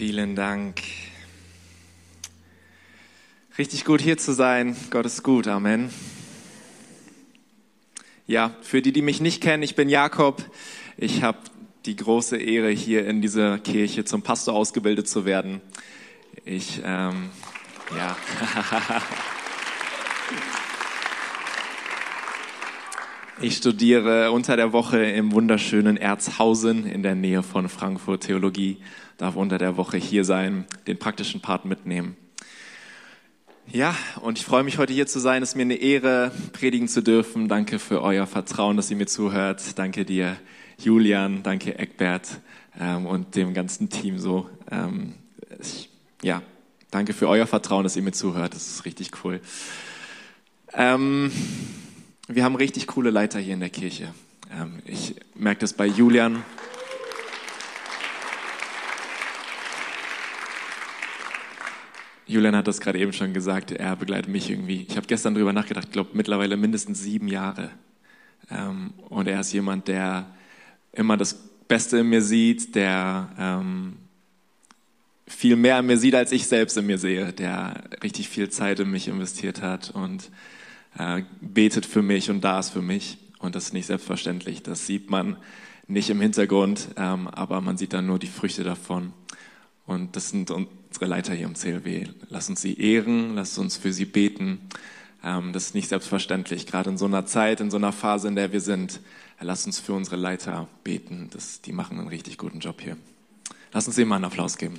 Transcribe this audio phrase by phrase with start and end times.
[0.00, 0.80] Vielen Dank.
[3.58, 4.74] Richtig gut hier zu sein.
[4.88, 5.46] Gott ist gut.
[5.46, 5.90] Amen.
[8.26, 10.42] Ja, für die, die mich nicht kennen, ich bin Jakob.
[10.96, 11.36] Ich habe
[11.84, 15.60] die große Ehre, hier in dieser Kirche zum Pastor ausgebildet zu werden.
[16.46, 17.28] Ich, ähm,
[17.94, 18.16] ja.
[23.42, 28.76] Ich studiere unter der Woche im wunderschönen Erzhausen in der Nähe von Frankfurt Theologie,
[29.16, 32.18] darf unter der Woche hier sein, den praktischen Part mitnehmen.
[33.72, 35.42] Ja, und ich freue mich heute hier zu sein.
[35.42, 37.48] Es ist mir eine Ehre, predigen zu dürfen.
[37.48, 39.78] Danke für euer Vertrauen, dass ihr mir zuhört.
[39.78, 40.36] Danke dir,
[40.76, 41.42] Julian.
[41.42, 42.40] Danke, Eckbert
[42.78, 44.50] ähm, und dem ganzen Team so.
[44.70, 45.14] Ähm,
[45.58, 45.88] ich,
[46.22, 46.42] ja,
[46.90, 48.52] danke für euer Vertrauen, dass ihr mir zuhört.
[48.54, 49.40] Das ist richtig cool.
[50.74, 51.32] Ähm,
[52.34, 54.14] wir haben richtig coole Leiter hier in der Kirche.
[54.52, 56.44] Ähm, ich merke das bei Julian.
[62.26, 64.86] Julian hat das gerade eben schon gesagt, er begleitet mich irgendwie.
[64.88, 67.70] Ich habe gestern darüber nachgedacht, ich glaube mittlerweile mindestens sieben Jahre.
[68.50, 70.26] Ähm, und er ist jemand, der
[70.92, 71.34] immer das
[71.66, 73.96] Beste in mir sieht, der ähm,
[75.26, 78.78] viel mehr in mir sieht, als ich selbst in mir sehe, der richtig viel Zeit
[78.78, 80.30] in mich investiert hat und
[80.98, 83.18] äh, betet für mich und da ist für mich.
[83.38, 84.62] Und das ist nicht selbstverständlich.
[84.62, 85.36] Das sieht man
[85.86, 89.12] nicht im Hintergrund, ähm, aber man sieht dann nur die Früchte davon.
[89.86, 92.06] Und das sind unsere Leiter hier im CLW.
[92.28, 94.60] Lass uns sie ehren, lass uns für sie beten.
[95.24, 98.36] Ähm, das ist nicht selbstverständlich, gerade in so einer Zeit, in so einer Phase, in
[98.36, 99.00] der wir sind.
[99.40, 101.28] Lass uns für unsere Leiter beten.
[101.32, 102.96] Das, die machen einen richtig guten Job hier.
[103.72, 104.78] Lass uns ihnen mal einen Applaus geben.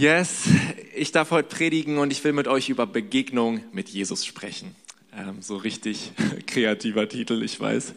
[0.00, 0.48] Yes,
[0.96, 4.74] ich darf heute predigen und ich will mit euch über Begegnung mit Jesus sprechen.
[5.14, 6.12] Ähm, so richtig
[6.46, 7.92] kreativer Titel, ich weiß.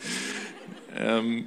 [0.98, 1.46] Ähm,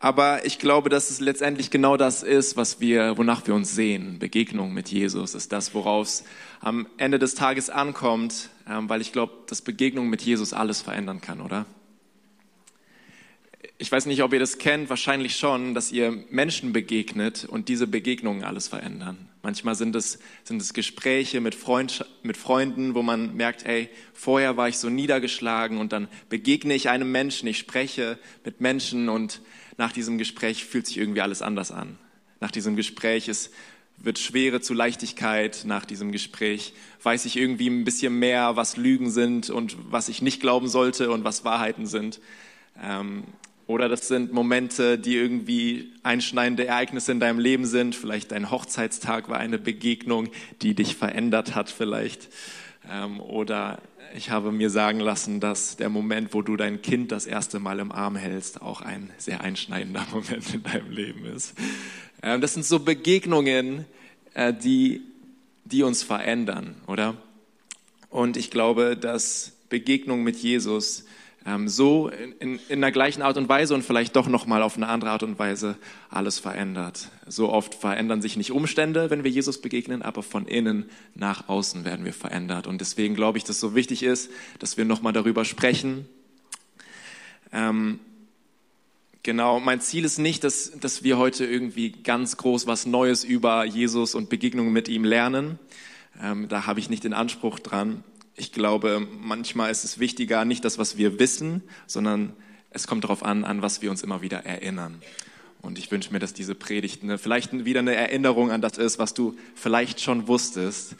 [0.00, 4.18] aber ich glaube, dass es letztendlich genau das ist, was wir, wonach wir uns sehen.
[4.18, 6.24] Begegnung mit Jesus ist das, worauf es
[6.60, 11.20] am Ende des Tages ankommt, ähm, weil ich glaube, dass Begegnung mit Jesus alles verändern
[11.20, 11.66] kann, oder?
[13.78, 17.86] Ich weiß nicht, ob ihr das kennt, wahrscheinlich schon, dass ihr Menschen begegnet und diese
[17.86, 19.28] Begegnungen alles verändern.
[19.42, 24.56] Manchmal sind es, sind es Gespräche mit, Freund, mit Freunden, wo man merkt, ey, vorher
[24.56, 29.42] war ich so niedergeschlagen und dann begegne ich einem Menschen, ich spreche mit Menschen und
[29.76, 31.98] nach diesem Gespräch fühlt sich irgendwie alles anders an.
[32.40, 33.52] Nach diesem Gespräch ist,
[33.98, 35.64] wird Schwere zu Leichtigkeit.
[35.66, 36.72] Nach diesem Gespräch
[37.02, 41.10] weiß ich irgendwie ein bisschen mehr, was Lügen sind und was ich nicht glauben sollte
[41.10, 42.20] und was Wahrheiten sind.
[42.82, 43.24] Ähm,
[43.66, 47.96] oder das sind Momente, die irgendwie einschneidende Ereignisse in deinem Leben sind.
[47.96, 50.28] Vielleicht dein Hochzeitstag war eine Begegnung,
[50.62, 52.28] die dich verändert hat vielleicht.
[52.88, 53.80] Ähm, oder
[54.14, 57.80] ich habe mir sagen lassen, dass der Moment, wo du dein Kind das erste Mal
[57.80, 61.54] im Arm hältst, auch ein sehr einschneidender Moment in deinem Leben ist.
[62.22, 63.84] Ähm, das sind so Begegnungen,
[64.34, 65.02] äh, die,
[65.64, 67.16] die uns verändern, oder?
[68.10, 71.04] Und ich glaube, dass Begegnung mit Jesus
[71.46, 74.76] ähm, so in, in, in der gleichen Art und Weise und vielleicht doch nochmal auf
[74.76, 75.76] eine andere Art und Weise
[76.10, 77.08] alles verändert.
[77.26, 81.84] So oft verändern sich nicht Umstände, wenn wir Jesus begegnen, aber von innen nach außen
[81.84, 82.66] werden wir verändert.
[82.66, 86.08] Und deswegen glaube ich, dass es so wichtig ist, dass wir nochmal darüber sprechen.
[87.52, 88.00] Ähm,
[89.22, 93.64] Genau, mein Ziel ist nicht, dass, dass wir heute irgendwie ganz groß was Neues über
[93.64, 95.58] Jesus und Begegnungen mit ihm lernen.
[96.22, 98.04] Ähm, da habe ich nicht den Anspruch dran
[98.36, 102.34] ich glaube, manchmal ist es wichtiger, nicht das, was wir wissen, sondern
[102.70, 105.00] es kommt darauf an, an was wir uns immer wieder erinnern.
[105.62, 108.98] Und ich wünsche mir, dass diese Predigt eine, vielleicht wieder eine Erinnerung an das ist,
[108.98, 110.96] was du vielleicht schon wusstest,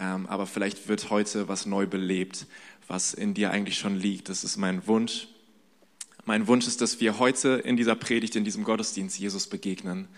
[0.00, 2.46] ähm, aber vielleicht wird heute was neu belebt,
[2.86, 4.30] was in dir eigentlich schon liegt.
[4.30, 5.28] Das ist mein Wunsch.
[6.24, 10.08] Mein Wunsch ist, dass wir heute in dieser Predigt, in diesem Gottesdienst Jesus begegnen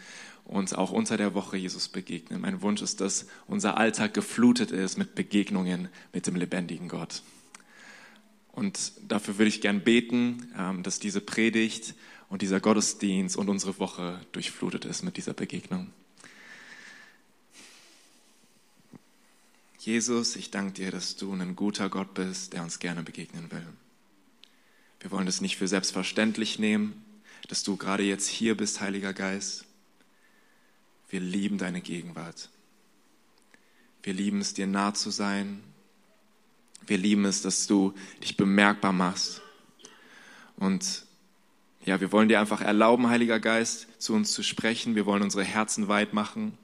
[0.50, 2.40] uns auch unter der Woche Jesus begegnen.
[2.40, 7.22] Mein Wunsch ist, dass unser Alltag geflutet ist mit Begegnungen mit dem lebendigen Gott.
[8.52, 11.94] Und dafür würde ich gern beten, ähm, dass diese Predigt
[12.28, 15.92] und dieser Gottesdienst und unsere Woche durchflutet ist mit dieser Begegnung.
[19.78, 23.66] Jesus, ich danke dir, dass du ein guter Gott bist, der uns gerne begegnen will.
[24.98, 27.04] Wir wollen es nicht für selbstverständlich nehmen,
[27.48, 29.64] dass du gerade jetzt hier bist, Heiliger Geist.
[31.10, 32.48] Wir lieben deine Gegenwart.
[34.03, 35.60] Wir lieben es, dir nah zu sein.
[36.86, 37.92] Wir lieben es, dass du
[38.22, 39.42] dich bemerkbar machst.
[40.57, 41.04] Und
[41.84, 44.95] ja, wir wollen dir einfach erlauben, Heiliger Geist, zu uns zu sprechen.
[44.95, 46.57] Wir wollen unsere Herzen weit machen.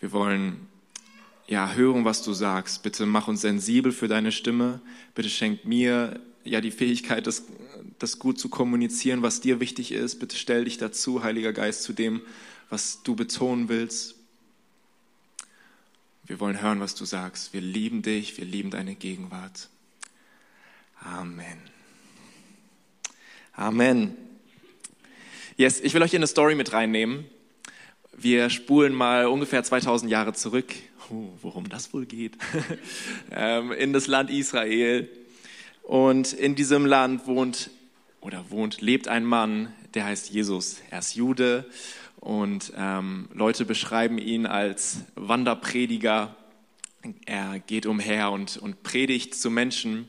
[0.00, 0.66] Wir wollen
[1.46, 2.82] ja hören, was du sagst.
[2.82, 4.80] Bitte mach uns sensibel für deine Stimme.
[5.14, 7.44] Bitte schenk mir ja die Fähigkeit, das,
[7.98, 10.20] das gut zu kommunizieren, was dir wichtig ist.
[10.20, 12.22] Bitte stell dich dazu, Heiliger Geist, zu dem,
[12.70, 14.14] was du betonen willst.
[16.24, 17.54] Wir wollen hören, was du sagst.
[17.54, 19.68] Wir lieben dich, wir lieben deine Gegenwart.
[21.00, 21.58] Amen.
[23.54, 24.16] Amen.
[25.56, 27.24] Yes, ich will euch in eine Story mit reinnehmen.
[28.12, 30.74] Wir spulen mal ungefähr 2000 Jahre zurück,
[31.10, 32.36] oh, worum das wohl geht,
[33.30, 35.08] ähm, in das Land Israel.
[35.82, 37.70] Und in diesem Land wohnt
[38.20, 40.76] oder wohnt, lebt ein Mann, der heißt Jesus.
[40.90, 41.64] Er ist Jude
[42.20, 46.34] und ähm, Leute beschreiben ihn als Wanderprediger.
[47.26, 50.08] Er geht umher und, und predigt zu Menschen.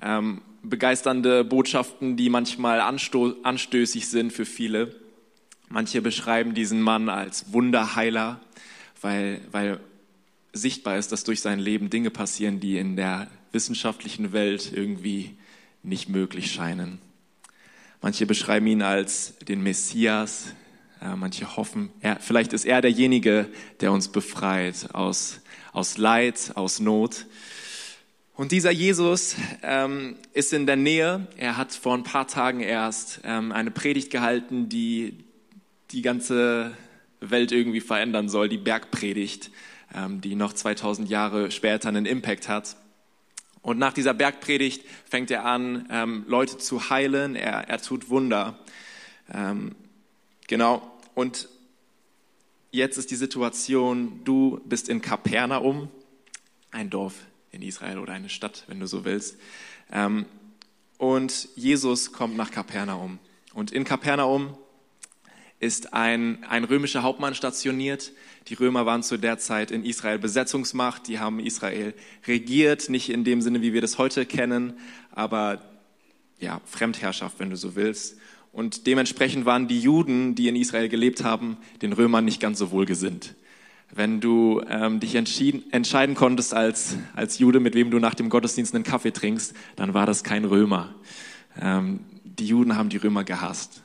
[0.00, 4.94] Ähm, begeisternde Botschaften, die manchmal anstößig sind für viele.
[5.68, 8.40] Manche beschreiben diesen Mann als Wunderheiler,
[9.00, 9.80] weil, weil
[10.52, 15.36] sichtbar ist, dass durch sein Leben Dinge passieren, die in der wissenschaftlichen Welt irgendwie
[15.82, 16.98] nicht möglich scheinen.
[18.02, 20.54] Manche beschreiben ihn als den Messias,
[21.16, 23.48] manche hoffen, er, vielleicht ist er derjenige,
[23.80, 25.40] der uns befreit aus,
[25.72, 27.26] aus Leid, aus Not.
[28.40, 31.26] Und dieser Jesus ähm, ist in der Nähe.
[31.36, 35.24] Er hat vor ein paar Tagen erst ähm, eine Predigt gehalten, die
[35.90, 36.72] die ganze
[37.20, 39.50] Welt irgendwie verändern soll, die Bergpredigt,
[39.94, 42.76] ähm, die noch 2000 Jahre später einen Impact hat.
[43.62, 47.36] Und nach dieser Bergpredigt fängt er an, ähm, Leute zu heilen.
[47.36, 48.58] Er, er tut Wunder.
[49.32, 49.74] Ähm,
[50.48, 50.89] genau.
[51.14, 51.48] Und
[52.70, 55.88] jetzt ist die Situation, du bist in Kapernaum,
[56.70, 57.14] ein Dorf
[57.50, 59.36] in Israel oder eine Stadt, wenn du so willst.
[59.90, 60.26] Ähm,
[60.98, 63.18] und Jesus kommt nach Kapernaum.
[63.54, 64.56] Und in Kapernaum
[65.58, 68.12] ist ein, ein römischer Hauptmann stationiert.
[68.48, 71.06] Die Römer waren zu der Zeit in Israel Besetzungsmacht.
[71.06, 71.94] Die haben Israel
[72.26, 74.78] regiert, nicht in dem Sinne, wie wir das heute kennen,
[75.10, 75.62] aber
[76.38, 78.16] ja, Fremdherrschaft, wenn du so willst.
[78.52, 82.70] Und dementsprechend waren die Juden, die in Israel gelebt haben, den Römern nicht ganz so
[82.70, 83.34] wohlgesinnt.
[83.92, 88.74] Wenn du ähm, dich entscheiden konntest als, als Jude, mit wem du nach dem Gottesdienst
[88.74, 90.94] einen Kaffee trinkst, dann war das kein Römer.
[91.60, 93.82] Ähm, die Juden haben die Römer gehasst.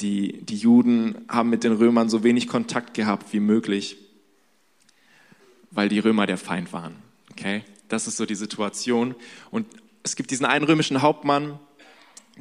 [0.00, 3.96] Die, die Juden haben mit den Römern so wenig Kontakt gehabt wie möglich,
[5.70, 6.96] weil die Römer der Feind waren.
[7.30, 7.62] Okay?
[7.88, 9.14] Das ist so die Situation.
[9.50, 9.66] Und
[10.02, 11.58] es gibt diesen einen römischen Hauptmann,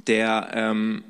[0.08, 1.04] der ähm,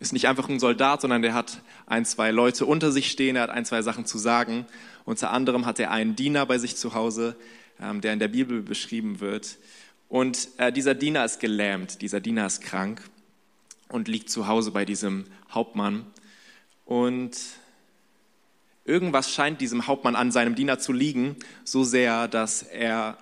[0.00, 3.42] ist nicht einfach ein Soldat, sondern der hat ein, zwei Leute unter sich stehen, er
[3.42, 4.66] hat ein, zwei Sachen zu sagen.
[5.04, 7.36] Unter anderem hat er einen Diener bei sich zu Hause,
[7.80, 9.58] ähm, der in der Bibel beschrieben wird.
[10.08, 13.02] Und äh, dieser Diener ist gelähmt, dieser Diener ist krank
[13.88, 16.06] und liegt zu Hause bei diesem Hauptmann.
[16.84, 17.36] Und
[18.84, 23.18] irgendwas scheint diesem Hauptmann an seinem Diener zu liegen, so sehr, dass er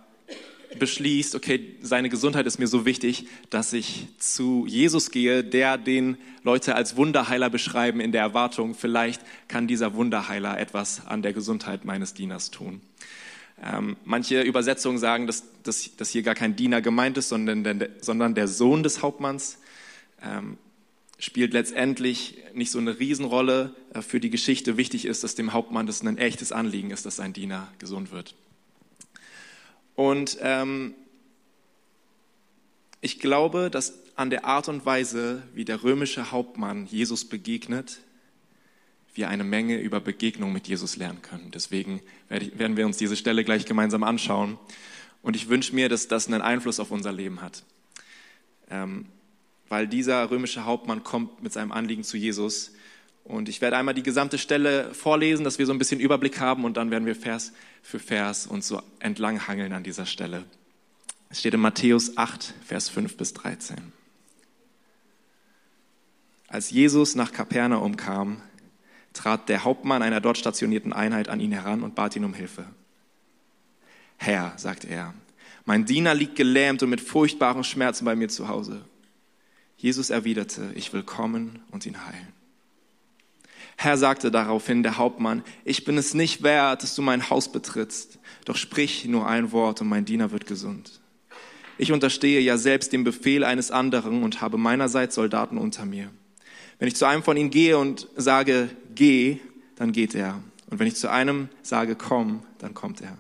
[0.79, 6.17] beschließt, okay, seine Gesundheit ist mir so wichtig, dass ich zu Jesus gehe, der den
[6.43, 11.85] Leute als Wunderheiler beschreiben in der Erwartung, vielleicht kann dieser Wunderheiler etwas an der Gesundheit
[11.85, 12.81] meines Dieners tun.
[13.63, 17.91] Ähm, manche Übersetzungen sagen, dass, dass, dass, hier gar kein Diener gemeint ist, sondern der,
[18.01, 19.59] sondern der Sohn des Hauptmanns.
[20.23, 20.59] Ähm,
[21.23, 24.77] spielt letztendlich nicht so eine Riesenrolle äh, für die Geschichte.
[24.77, 28.35] Wichtig ist, dass dem Hauptmann das ein echtes Anliegen ist, dass sein Diener gesund wird.
[29.95, 30.95] Und ähm,
[33.01, 38.01] ich glaube, dass an der Art und Weise, wie der römische Hauptmann Jesus begegnet,
[39.15, 41.51] wir eine Menge über Begegnung mit Jesus lernen können.
[41.51, 44.59] Deswegen werden wir uns diese Stelle gleich gemeinsam anschauen.
[45.23, 47.63] Und ich wünsche mir, dass das einen Einfluss auf unser Leben hat.
[48.71, 49.07] Ähm,
[49.69, 52.73] weil dieser römische Hauptmann kommt mit seinem Anliegen zu Jesus
[53.25, 56.65] und ich werde einmal die gesamte Stelle vorlesen, dass wir so ein bisschen Überblick haben
[56.65, 57.53] und dann werden wir Vers
[57.83, 60.45] für Vers uns so entlang hangeln an dieser Stelle.
[61.31, 63.77] Es steht in Matthäus 8, Vers 5 bis 13.
[66.49, 68.43] Als Jesus nach Kapernaum kam,
[69.15, 72.67] trat der Hauptmann einer dort stationierten Einheit an ihn heran und bat ihn um Hilfe.
[74.19, 75.15] Herr, sagte er,
[75.65, 78.85] mein Diener liegt gelähmt und mit furchtbaren Schmerzen bei mir zu Hause.
[79.77, 82.42] Jesus erwiderte, ich will kommen und ihn heilen.
[83.77, 88.19] Herr sagte daraufhin der Hauptmann, ich bin es nicht wert, dass du mein Haus betrittst,
[88.45, 91.01] doch sprich nur ein Wort und mein Diener wird gesund.
[91.79, 96.11] Ich unterstehe ja selbst dem Befehl eines anderen und habe meinerseits Soldaten unter mir.
[96.79, 99.39] Wenn ich zu einem von ihnen gehe und sage, geh,
[99.77, 100.43] dann geht er.
[100.69, 103.17] Und wenn ich zu einem sage, komm, dann kommt er.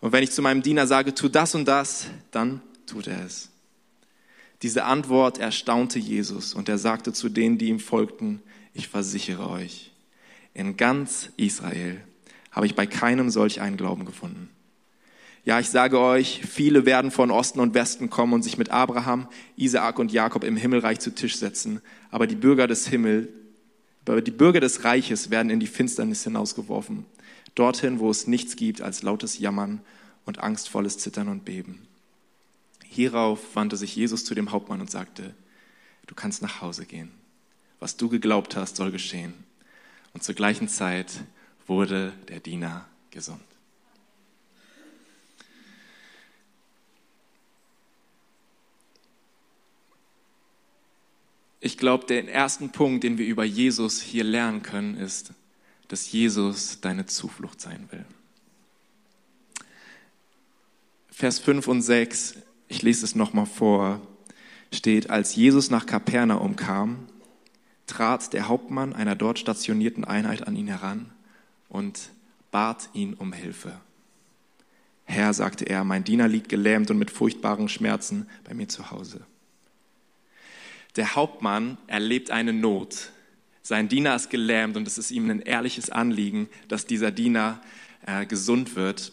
[0.00, 3.50] Und wenn ich zu meinem Diener sage, tu das und das, dann tut er es.
[4.62, 8.42] Diese Antwort erstaunte Jesus und er sagte zu denen, die ihm folgten,
[8.74, 9.92] ich versichere euch,
[10.54, 12.00] in ganz Israel
[12.50, 14.50] habe ich bei keinem solch einen Glauben gefunden.
[15.44, 19.26] Ja, ich sage euch, viele werden von Osten und Westen kommen und sich mit Abraham,
[19.56, 21.80] Isaak und Jakob im Himmelreich zu Tisch setzen.
[22.10, 23.28] Aber die Bürger des Himmels,
[24.06, 27.06] aber die Bürger des Reiches werden in die Finsternis hinausgeworfen.
[27.54, 29.80] Dorthin, wo es nichts gibt als lautes Jammern
[30.26, 31.86] und angstvolles Zittern und Beben.
[32.84, 35.34] Hierauf wandte sich Jesus zu dem Hauptmann und sagte,
[36.06, 37.10] du kannst nach Hause gehen.
[37.82, 39.34] Was du geglaubt hast, soll geschehen.
[40.14, 41.24] Und zur gleichen Zeit
[41.66, 43.40] wurde der Diener gesund.
[51.58, 55.32] Ich glaube, den ersten Punkt, den wir über Jesus hier lernen können, ist,
[55.88, 58.04] dass Jesus deine Zuflucht sein will.
[61.10, 62.36] Vers 5 und 6,
[62.68, 64.00] ich lese es nochmal vor,
[64.72, 67.08] steht, als Jesus nach Kapernaum kam,
[67.92, 71.10] trat der Hauptmann einer dort stationierten Einheit an ihn heran
[71.68, 72.08] und
[72.50, 73.78] bat ihn um Hilfe.
[75.04, 79.20] Herr, sagte er, mein Diener liegt gelähmt und mit furchtbaren Schmerzen bei mir zu Hause.
[80.96, 83.10] Der Hauptmann erlebt eine Not.
[83.62, 87.60] Sein Diener ist gelähmt und es ist ihm ein ehrliches Anliegen, dass dieser Diener
[88.06, 89.12] äh, gesund wird.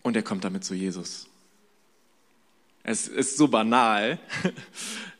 [0.00, 1.28] Und er kommt damit zu Jesus.
[2.82, 4.18] Es ist so banal,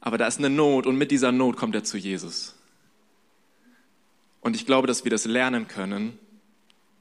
[0.00, 2.54] aber da ist eine Not und mit dieser Not kommt er zu Jesus.
[4.40, 6.18] Und ich glaube, dass wir das lernen können.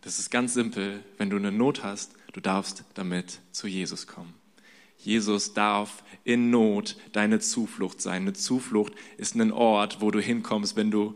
[0.02, 1.04] Das ist ganz simpel.
[1.18, 4.34] Wenn du eine Not hast, du darfst damit zu Jesus kommen.
[4.98, 8.24] Jesus darf in Not deine Zuflucht sein.
[8.24, 11.16] Eine Zuflucht ist ein Ort, wo du hinkommst, wenn du,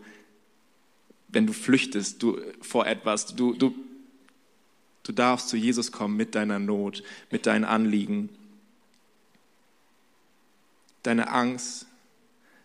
[1.27, 3.35] wenn du flüchtest du, vor etwas.
[3.35, 3.73] Du, du,
[5.03, 8.29] du darfst zu Jesus kommen mit deiner Not, mit deinen Anliegen.
[11.03, 11.87] Deine Angst,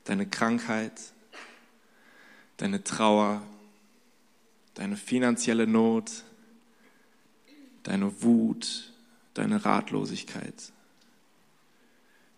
[0.04, 1.00] deine Krankheit,
[2.58, 3.42] deine Trauer,
[4.74, 6.10] deine finanzielle Not,
[7.82, 8.92] deine Wut,
[9.34, 10.72] deine Ratlosigkeit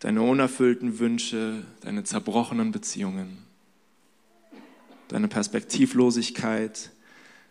[0.01, 3.39] deine unerfüllten Wünsche, deine zerbrochenen Beziehungen,
[5.09, 6.91] deine Perspektivlosigkeit,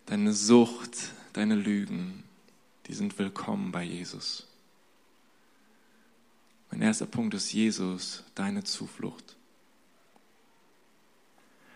[0.06, 2.24] deine Sucht, deine Lügen,
[2.88, 4.47] die sind willkommen bei Jesus.
[6.72, 9.36] Mein erster Punkt ist Jesus, deine Zuflucht.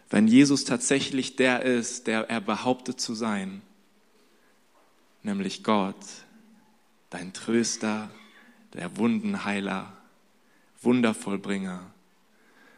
[0.09, 3.61] Wenn Jesus tatsächlich der ist, der er behauptet zu sein,
[5.23, 5.95] nämlich Gott,
[7.09, 8.09] dein Tröster,
[8.73, 9.93] der Wundenheiler,
[10.81, 11.91] Wundervollbringer,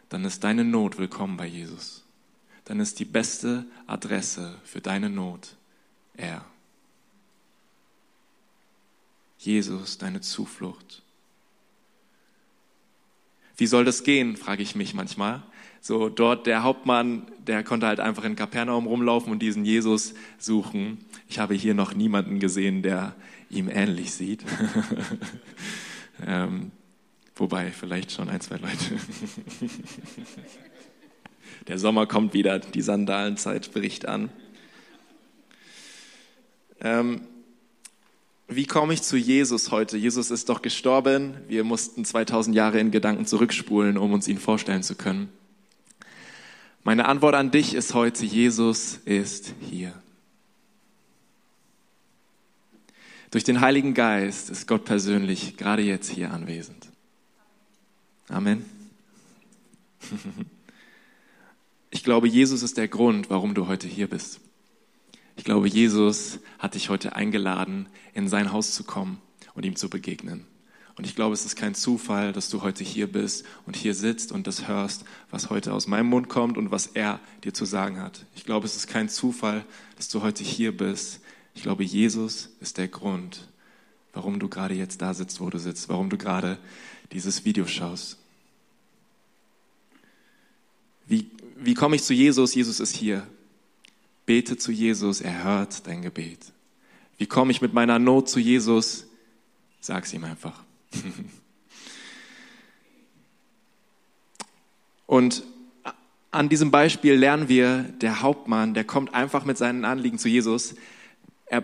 [0.09, 2.03] dann ist deine Not willkommen bei Jesus.
[2.65, 5.55] Dann ist die beste Adresse für deine Not
[6.15, 6.45] er.
[9.37, 11.02] Jesus, deine Zuflucht.
[13.57, 15.43] Wie soll das gehen, frage ich mich manchmal.
[15.81, 20.99] So dort der Hauptmann, der konnte halt einfach in Kapernaum rumlaufen und diesen Jesus suchen.
[21.27, 23.15] Ich habe hier noch niemanden gesehen, der
[23.49, 24.43] ihm ähnlich sieht.
[26.25, 26.71] ähm,
[27.35, 28.75] Wobei, vielleicht schon ein, zwei Leute.
[31.67, 34.29] Der Sommer kommt wieder, die Sandalenzeit bricht an.
[36.79, 37.21] Ähm,
[38.47, 39.97] wie komme ich zu Jesus heute?
[39.97, 41.35] Jesus ist doch gestorben.
[41.47, 45.29] Wir mussten 2000 Jahre in Gedanken zurückspulen, um uns ihn vorstellen zu können.
[46.83, 49.93] Meine Antwort an dich ist heute, Jesus ist hier.
[53.31, 56.89] Durch den Heiligen Geist ist Gott persönlich gerade jetzt hier anwesend.
[58.29, 58.65] Amen.
[61.95, 64.39] Ich glaube, Jesus ist der Grund, warum du heute hier bist.
[65.35, 69.19] Ich glaube, Jesus hat dich heute eingeladen, in sein Haus zu kommen
[69.53, 70.45] und ihm zu begegnen.
[70.95, 74.31] Und ich glaube, es ist kein Zufall, dass du heute hier bist und hier sitzt
[74.31, 77.99] und das hörst, was heute aus meinem Mund kommt und was er dir zu sagen
[77.99, 78.25] hat.
[78.35, 81.21] Ich glaube, es ist kein Zufall, dass du heute hier bist.
[81.55, 83.47] Ich glaube, Jesus ist der Grund,
[84.13, 86.59] warum du gerade jetzt da sitzt, wo du sitzt, warum du gerade
[87.11, 88.19] dieses Video schaust.
[91.07, 92.53] Wie, wie komme ich zu Jesus?
[92.53, 93.27] Jesus ist hier.
[94.25, 96.39] Bete zu Jesus, er hört dein Gebet.
[97.17, 99.05] Wie komme ich mit meiner Not zu Jesus?
[99.79, 100.63] Sag's ihm einfach.
[105.05, 105.43] Und
[106.31, 110.73] an diesem Beispiel lernen wir, der Hauptmann, der kommt einfach mit seinen Anliegen zu Jesus.
[111.45, 111.63] Er,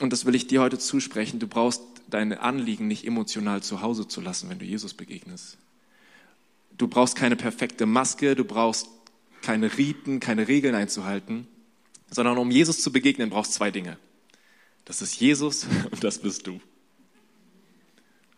[0.00, 4.06] und das will ich dir heute zusprechen, du brauchst deine Anliegen nicht emotional zu Hause
[4.06, 5.56] zu lassen, wenn du Jesus begegnest.
[6.76, 8.88] Du brauchst keine perfekte Maske, du brauchst
[9.40, 11.46] keine Riten, keine Regeln einzuhalten,
[12.14, 13.98] sondern um Jesus zu begegnen, brauchst du zwei Dinge.
[14.84, 16.60] Das ist Jesus und das bist du.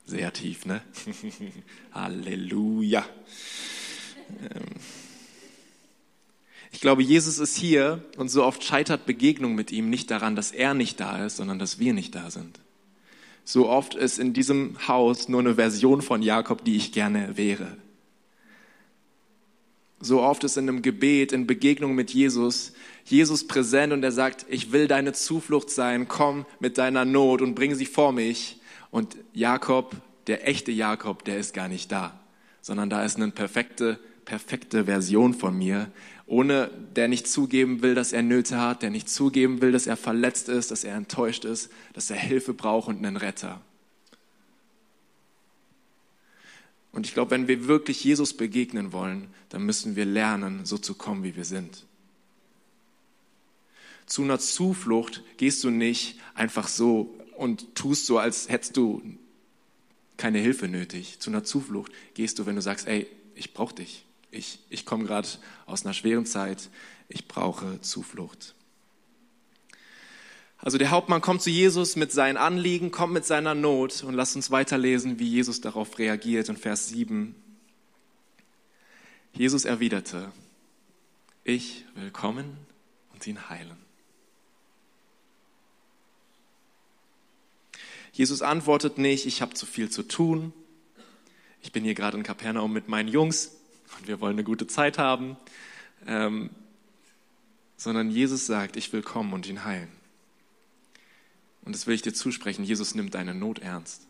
[0.06, 0.83] Sehr tief, ne?
[1.92, 3.04] Halleluja.
[4.40, 4.64] Ähm.
[6.73, 10.52] Ich glaube, Jesus ist hier und so oft scheitert Begegnung mit ihm nicht daran, dass
[10.52, 12.61] er nicht da ist, sondern dass wir nicht da sind.
[13.45, 17.76] So oft ist in diesem Haus nur eine Version von Jakob, die ich gerne wäre.
[20.00, 22.73] So oft ist in einem Gebet, in Begegnung mit Jesus,
[23.05, 27.55] Jesus präsent und er sagt, ich will deine Zuflucht sein, komm mit deiner Not und
[27.55, 28.61] bring sie vor mich.
[28.91, 32.19] Und Jakob, der echte Jakob, der ist gar nicht da,
[32.61, 35.91] sondern da ist eine perfekte, perfekte Version von mir,
[36.26, 39.97] ohne der nicht zugeben will, dass er Nöte hat, der nicht zugeben will, dass er
[39.97, 43.61] verletzt ist, dass er enttäuscht ist, dass er Hilfe braucht und einen Retter.
[46.97, 50.95] Und ich glaube, wenn wir wirklich Jesus begegnen wollen, dann müssen wir lernen, so zu
[50.95, 51.85] kommen, wie wir sind.
[54.07, 59.03] Zu einer Zuflucht gehst du nicht einfach so und tust so, als hättest du
[60.17, 61.21] keine Hilfe nötig.
[61.21, 65.05] Zu einer Zuflucht gehst du, wenn du sagst, ey, ich brauche dich ich, ich komme
[65.05, 65.29] gerade
[65.67, 66.71] aus einer schweren Zeit,
[67.09, 68.55] ich brauche Zuflucht.
[70.58, 74.36] Also der Hauptmann kommt zu Jesus mit seinen Anliegen, kommt mit seiner Not und lasst
[74.36, 77.34] uns weiterlesen, wie Jesus darauf reagiert in Vers 7.
[79.32, 80.32] Jesus erwiderte,
[81.44, 82.56] ich will kommen
[83.12, 83.76] und ihn heilen.
[88.12, 90.54] Jesus antwortet nicht, ich habe zu viel zu tun.
[91.60, 93.52] Ich bin hier gerade in Kapernaum mit meinen Jungs
[93.98, 95.36] und wir wollen eine gute Zeit haben,
[96.06, 96.48] ähm,
[97.76, 99.96] sondern Jesus sagt, ich will kommen und ihn heilen.
[101.66, 104.06] Und das will ich dir zusprechen, Jesus nimmt deine Not ernst.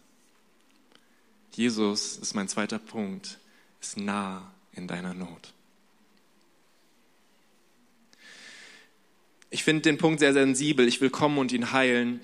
[1.52, 3.38] Jesus, ist mein zweiter Punkt,
[3.80, 5.54] ist nah in deiner Not.
[9.48, 10.86] Ich finde den Punkt sehr sensibel.
[10.86, 12.20] Ich will kommen und ihn heilen,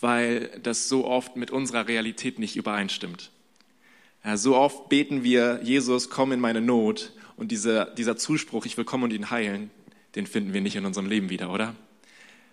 [0.00, 3.30] weil das so oft mit unserer Realität nicht übereinstimmt.
[4.24, 7.12] Ja, so oft beten wir, Jesus, komm in meine Not.
[7.36, 9.70] Und dieser, dieser Zuspruch, ich will kommen und ihn heilen,
[10.14, 11.74] den finden wir nicht in unserem Leben wieder, oder?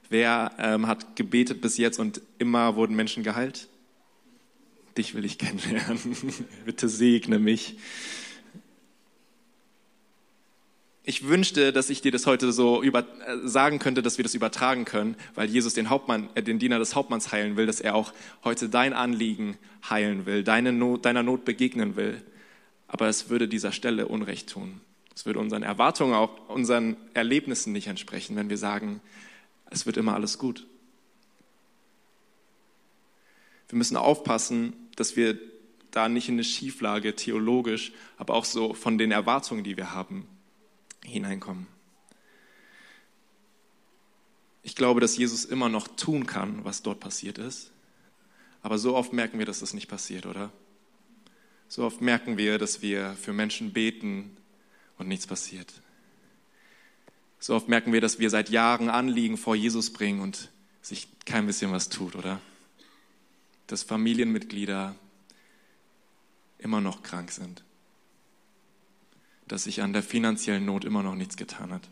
[0.10, 3.68] Wer ähm, hat gebetet bis jetzt und immer wurden Menschen geheilt?
[4.98, 6.00] Dich will ich kennenlernen.
[6.66, 7.78] Bitte segne mich
[11.10, 14.36] ich wünschte, dass ich dir das heute so über, äh, sagen könnte, dass wir das
[14.36, 17.96] übertragen können, weil Jesus den Hauptmann, äh, den Diener des Hauptmanns heilen will, dass er
[17.96, 18.12] auch
[18.44, 19.58] heute dein Anliegen
[19.90, 22.22] heilen will, deine Not, deiner Not begegnen will.
[22.90, 24.82] Aber es würde dieser Stelle Unrecht tun.
[25.16, 29.00] Es würde unseren Erwartungen, auch unseren Erlebnissen nicht entsprechen, wenn wir sagen,
[29.70, 30.66] es wird immer alles gut.
[33.70, 35.38] Wir müssen aufpassen, dass wir
[35.92, 40.28] da nicht in eine Schieflage theologisch, aber auch so von den Erwartungen, die wir haben,
[41.04, 41.68] hineinkommen.
[44.64, 47.72] Ich glaube, dass Jesus immer noch tun kann, was dort passiert ist.
[48.62, 50.52] Aber so oft merken wir, dass das nicht passiert, oder?
[51.70, 54.36] So oft merken wir, dass wir für Menschen beten
[54.98, 55.74] und nichts passiert.
[57.40, 60.50] So oft merken wir, dass wir seit Jahren Anliegen vor Jesus bringen und
[60.82, 62.40] sich kein bisschen was tut, oder?
[63.68, 64.96] Dass Familienmitglieder
[66.60, 67.64] immer noch krank sind
[69.48, 71.88] dass sich an der finanziellen Not immer noch nichts getan hat.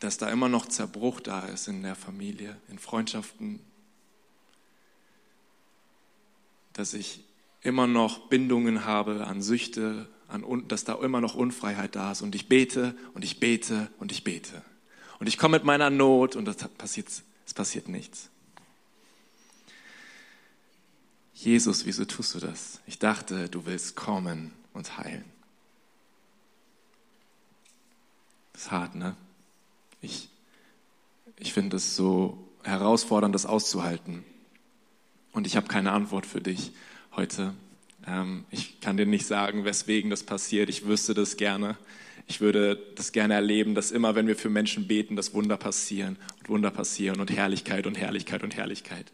[0.00, 3.60] Dass da immer noch Zerbruch da ist in der Familie, in Freundschaften.
[6.72, 7.24] Dass ich
[7.62, 12.22] immer noch Bindungen habe an Süchte, an, dass da immer noch Unfreiheit da ist.
[12.22, 14.62] Und ich bete und ich bete und ich bete.
[15.18, 17.08] Und ich komme mit meiner Not und es passiert,
[17.46, 18.28] es passiert nichts.
[21.34, 22.80] Jesus, wieso tust du das?
[22.86, 25.24] Ich dachte, du willst kommen und heilen.
[28.52, 29.16] Das ist hart, ne?
[30.00, 30.28] Ich,
[31.38, 34.24] ich finde es so herausfordernd, das auszuhalten.
[35.32, 36.72] Und ich habe keine Antwort für dich
[37.16, 37.54] heute.
[38.06, 40.68] Ähm, ich kann dir nicht sagen, weswegen das passiert.
[40.68, 41.76] Ich wüsste das gerne.
[42.26, 46.16] Ich würde das gerne erleben, dass immer, wenn wir für Menschen beten, dass Wunder passieren
[46.38, 49.12] und Wunder passieren und Herrlichkeit und Herrlichkeit und Herrlichkeit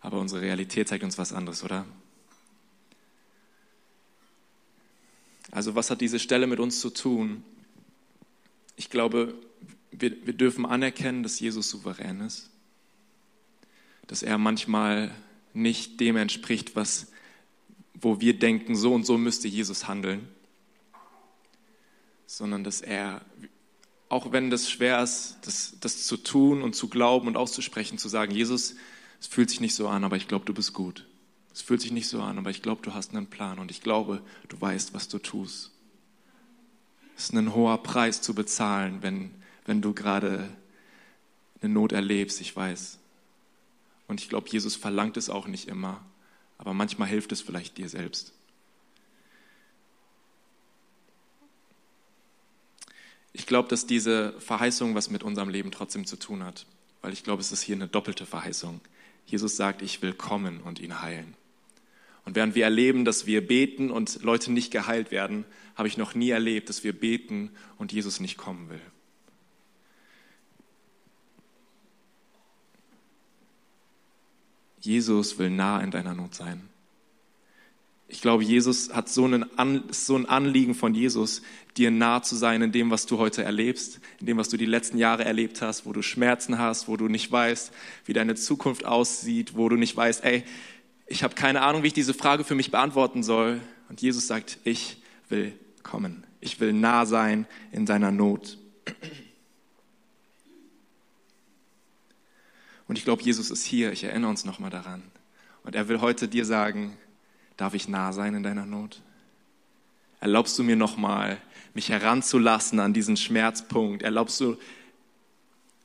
[0.00, 1.86] aber unsere Realität zeigt uns was anderes, oder?
[5.50, 7.44] Also was hat diese Stelle mit uns zu tun?
[8.76, 9.34] Ich glaube,
[9.90, 12.50] wir, wir dürfen anerkennen, dass Jesus souverän ist,
[14.06, 15.10] dass er manchmal
[15.52, 17.12] nicht dem entspricht, was,
[18.00, 20.28] wo wir denken, so und so müsste Jesus handeln,
[22.26, 23.22] sondern dass er,
[24.08, 28.08] auch wenn das schwer ist, das, das zu tun und zu glauben und auszusprechen, zu
[28.08, 28.74] sagen, Jesus,
[29.20, 31.06] es fühlt sich nicht so an, aber ich glaube, du bist gut.
[31.52, 33.82] Es fühlt sich nicht so an, aber ich glaube, du hast einen Plan und ich
[33.82, 35.72] glaube, du weißt, was du tust.
[37.16, 39.30] Es ist ein hoher Preis zu bezahlen, wenn,
[39.66, 40.48] wenn du gerade
[41.60, 42.98] eine Not erlebst, ich weiß.
[44.08, 46.00] Und ich glaube, Jesus verlangt es auch nicht immer,
[46.60, 48.34] aber manchmal hilft es vielleicht dir selbst.
[53.32, 56.66] Ich glaube, dass diese Verheißung was mit unserem Leben trotzdem zu tun hat,
[57.00, 58.82] weil ich glaube, es ist hier eine doppelte Verheißung.
[59.24, 61.34] Jesus sagt, ich will kommen und ihn heilen.
[62.26, 65.46] Und während wir erleben, dass wir beten und Leute nicht geheilt werden,
[65.76, 68.82] habe ich noch nie erlebt, dass wir beten und Jesus nicht kommen will.
[74.80, 76.62] Jesus will nah in deiner Not sein.
[78.08, 79.44] Ich glaube, Jesus hat so, einen
[79.92, 81.42] so ein Anliegen von Jesus,
[81.76, 84.66] dir nah zu sein in dem, was du heute erlebst, in dem, was du die
[84.66, 87.72] letzten Jahre erlebt hast, wo du Schmerzen hast, wo du nicht weißt,
[88.06, 90.42] wie deine Zukunft aussieht, wo du nicht weißt, ey,
[91.06, 93.60] ich habe keine Ahnung, wie ich diese Frage für mich beantworten soll.
[93.88, 94.96] Und Jesus sagt, ich
[95.28, 96.24] will kommen.
[96.40, 98.58] Ich will nah sein in deiner Not.
[102.90, 103.92] Und ich glaube, Jesus ist hier.
[103.92, 105.00] Ich erinnere uns nochmal daran.
[105.62, 106.96] Und er will heute dir sagen,
[107.56, 109.00] darf ich nah sein in deiner Not?
[110.18, 111.38] Erlaubst du mir nochmal,
[111.72, 114.02] mich heranzulassen an diesen Schmerzpunkt?
[114.02, 114.56] Erlaubst du,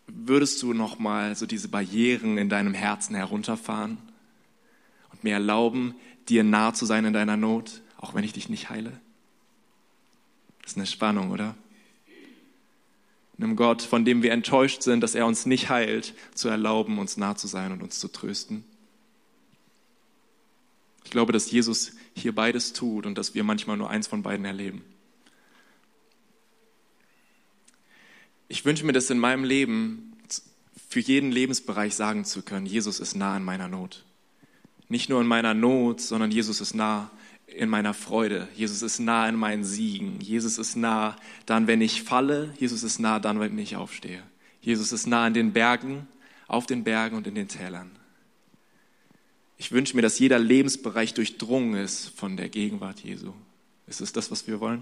[0.07, 3.99] würdest du nochmal so diese Barrieren in deinem Herzen herunterfahren
[5.11, 5.93] und mir erlauben,
[6.27, 8.99] dir nah zu sein in deiner Not, auch wenn ich dich nicht heile?
[10.63, 11.53] Das ist eine Spannung, oder?
[13.37, 17.17] Einem Gott, von dem wir enttäuscht sind, dass er uns nicht heilt, zu erlauben, uns
[17.17, 18.63] nah zu sein und uns zu trösten.
[21.03, 24.45] Ich glaube, dass Jesus hier beides tut und dass wir manchmal nur eins von beiden
[24.45, 24.83] erleben.
[28.47, 30.13] Ich wünsche mir das in meinem Leben
[30.89, 34.05] für jeden Lebensbereich sagen zu können, Jesus ist nah in meiner Not.
[34.87, 37.11] Nicht nur in meiner Not, sondern Jesus ist nah
[37.47, 38.47] in meiner Freude.
[38.55, 40.19] Jesus ist nah in meinen Siegen.
[40.19, 42.53] Jesus ist nah dann, wenn ich falle.
[42.57, 44.23] Jesus ist nah dann, wenn ich aufstehe.
[44.61, 46.07] Jesus ist nah in den Bergen,
[46.47, 47.91] auf den Bergen und in den Tälern.
[49.57, 53.33] Ich wünsche mir, dass jeder Lebensbereich durchdrungen ist von der Gegenwart Jesu.
[53.87, 54.81] Ist es das, was wir wollen?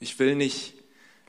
[0.00, 0.74] Ich will nicht,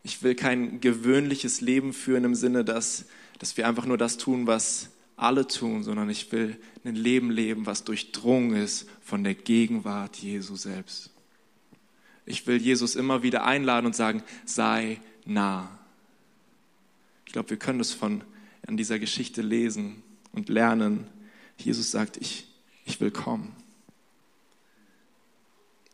[0.03, 3.05] ich will kein gewöhnliches Leben führen im Sinne, dass,
[3.39, 7.65] dass wir einfach nur das tun, was alle tun, sondern ich will ein Leben leben,
[7.65, 11.11] was durchdrungen ist von der Gegenwart Jesu selbst.
[12.25, 15.69] Ich will Jesus immer wieder einladen und sagen, sei nah.
[17.25, 18.23] Ich glaube, wir können das von
[18.67, 20.01] an dieser Geschichte lesen
[20.31, 21.07] und lernen.
[21.57, 22.47] Jesus sagt, ich,
[22.85, 23.55] ich will kommen.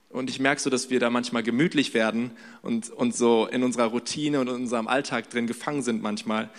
[0.10, 2.32] Und ich merke so, dass wir da manchmal gemütlich werden
[2.62, 6.50] und, und so in unserer Routine und in unserem Alltag drin gefangen sind manchmal.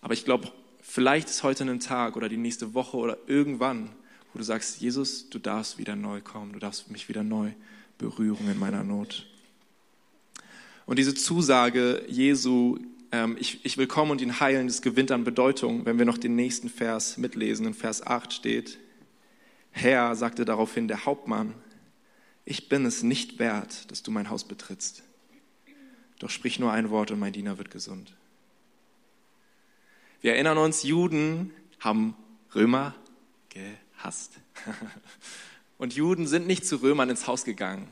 [0.00, 0.50] Aber ich glaube,
[0.86, 3.88] Vielleicht ist heute ein Tag oder die nächste Woche oder irgendwann,
[4.32, 7.52] wo du sagst, Jesus, du darfst wieder neu kommen, du darfst mich wieder neu
[7.96, 9.26] berühren in meiner Not.
[10.84, 12.78] Und diese Zusage Jesu,
[13.12, 16.18] ähm, ich, ich will kommen und ihn heilen, das gewinnt an Bedeutung, wenn wir noch
[16.18, 17.66] den nächsten Vers mitlesen.
[17.66, 18.78] In Vers 8 steht,
[19.70, 21.54] Herr, sagte daraufhin der Hauptmann,
[22.44, 25.02] ich bin es nicht wert, dass du mein Haus betrittst.
[26.18, 28.14] Doch sprich nur ein Wort und mein Diener wird gesund.
[30.24, 32.16] Wir erinnern uns, Juden haben
[32.54, 32.94] Römer
[33.50, 34.32] gehasst.
[35.76, 37.88] Und Juden sind nicht zu Römern ins Haus gegangen.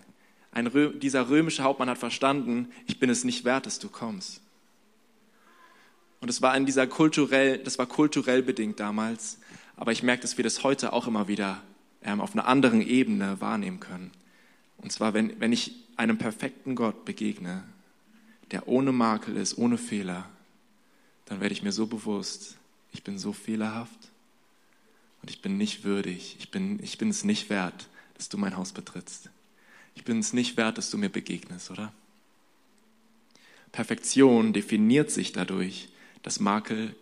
[0.56, 4.40] Rö dieser römische Hauptmann hat verstanden, ich bin es nicht wert, dass du kommst.
[6.22, 9.38] Und es war in dieser kulturell, das war kulturell bedingt damals.
[9.76, 11.62] Aber ich merke, dass wir das heute auch immer wieder
[12.02, 14.10] ähm, auf einer anderen Ebene wahrnehmen können.
[14.78, 17.62] Und zwar, wenn, wenn ich einem perfekten Gott begegne,
[18.52, 20.30] der ohne Makel ist, ohne Fehler,
[21.32, 22.58] dann werde ich mir so bewusst,
[22.92, 24.10] ich bin so fehlerhaft
[25.22, 28.54] und ich bin nicht würdig, ich bin, ich bin es nicht wert, dass du mein
[28.54, 29.30] Haus betrittst.
[29.94, 31.90] Ich bin es nicht wert, dass du mir begegnest, oder?
[33.72, 35.88] Perfektion definiert sich dadurch,
[36.22, 36.94] dass Makel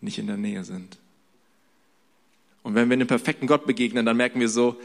[0.00, 0.98] nicht in der Nähe sind.
[2.64, 4.80] Und wenn wir einem perfekten Gott begegnen, dann merken wir so,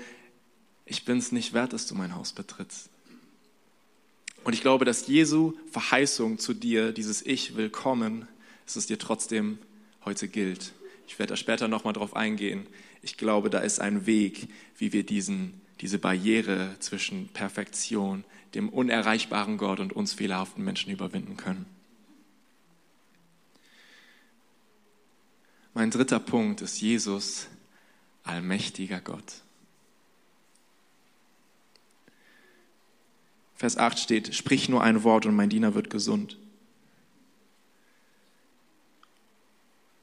[0.86, 2.88] ich bin es nicht wert, dass du mein Haus betrittst.
[4.44, 8.28] Und ich glaube, dass Jesu Verheißung zu dir, dieses Ich will kommen,
[8.65, 9.58] dass es dir trotzdem
[10.06, 10.74] heute gilt.
[11.08, 12.67] Ich werde da später nochmal drauf eingehen.
[13.02, 14.47] Ich glaube, da ist ein Weg,
[14.78, 21.38] wie wir diesen, diese Barriere zwischen Perfektion, dem unerreichbaren Gott und uns fehlerhaften Menschen überwinden
[21.38, 21.65] können.
[25.74, 27.47] Mein dritter Punkt ist Jesus,
[28.24, 29.41] allmächtiger Gott.
[33.56, 36.38] Vers 8 steht, sprich nur ein Wort und mein Diener wird gesund.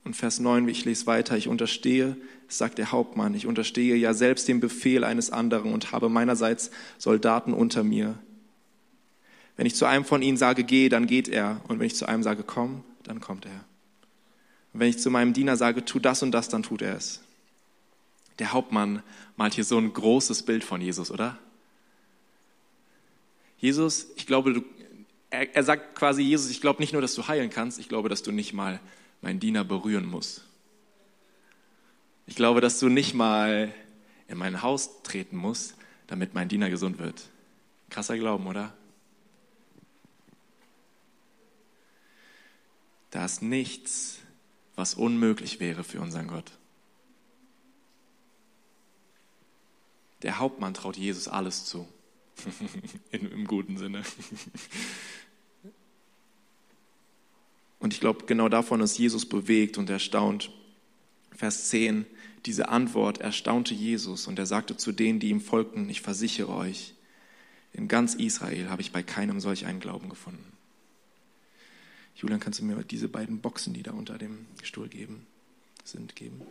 [0.09, 2.17] Und Vers 9, ich lese weiter, ich unterstehe,
[2.49, 7.53] sagt der Hauptmann, ich unterstehe ja selbst dem Befehl eines anderen und habe meinerseits Soldaten
[7.53, 8.19] unter mir.
[9.59, 11.61] Wenn ich zu einem von ihnen sage, geh, dann geht er.
[11.69, 13.67] Und wenn ich zu einem sage, komm, dann kommt er.
[14.73, 17.21] Und wenn ich zu meinem Diener sage, tu das und das, dann tut er es.
[18.39, 19.03] Der Hauptmann
[19.37, 21.37] malt hier so ein großes Bild von Jesus, oder?
[23.59, 24.65] Jesus, ich glaube, du,
[25.29, 28.09] er, er sagt quasi, Jesus, ich glaube nicht nur, dass du heilen kannst, ich glaube,
[28.09, 28.81] dass du nicht mal
[29.21, 30.45] meinen Diener berühren musst.
[32.27, 33.73] Ich glaube, dass du nicht mal
[34.29, 35.77] in mein Haus treten musst,
[36.07, 37.29] damit mein Diener gesund wird.
[37.91, 38.75] Krasser Glauben, oder?
[43.11, 44.19] Da ist nichts,
[44.77, 46.53] was unmöglich wäre für unseren Gott.
[50.23, 51.89] Der Hauptmann traut Jesus alles zu.
[53.11, 54.03] Im guten Sinne.
[57.89, 60.51] Und ich glaube, genau davon ist Jesus bewegt und erstaunt.
[61.35, 62.05] Vers 10,
[62.45, 66.93] diese Antwort erstaunte Jesus und er sagte zu denen, die ihm folgten, ich versichere euch,
[67.73, 70.53] in ganz Israel habe ich bei keinem solch einen Glauben gefunden.
[72.15, 75.27] Julian, kannst du mir diese beiden Boxen, die da unter dem Stuhl geben,
[75.83, 76.43] sind, geben?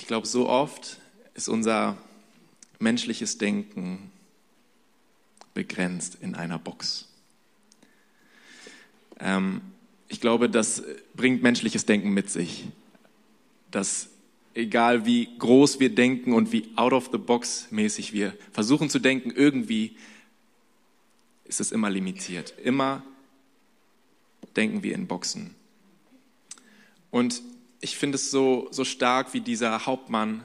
[0.00, 0.98] Ich glaube, so oft
[1.34, 1.96] ist unser
[2.80, 4.10] menschliches Denken
[5.54, 7.06] begrenzt in einer Box.
[9.20, 9.60] Ähm,
[10.08, 10.82] ich glaube, das
[11.14, 12.64] bringt menschliches Denken mit sich
[13.70, 14.08] dass
[14.54, 18.98] egal wie groß wir denken und wie out of the box mäßig wir versuchen zu
[18.98, 19.96] denken, irgendwie
[21.44, 22.54] ist es immer limitiert.
[22.62, 23.02] Immer
[24.56, 25.54] denken wir in Boxen.
[27.10, 27.42] Und
[27.80, 30.44] ich finde es so, so stark, wie dieser Hauptmann,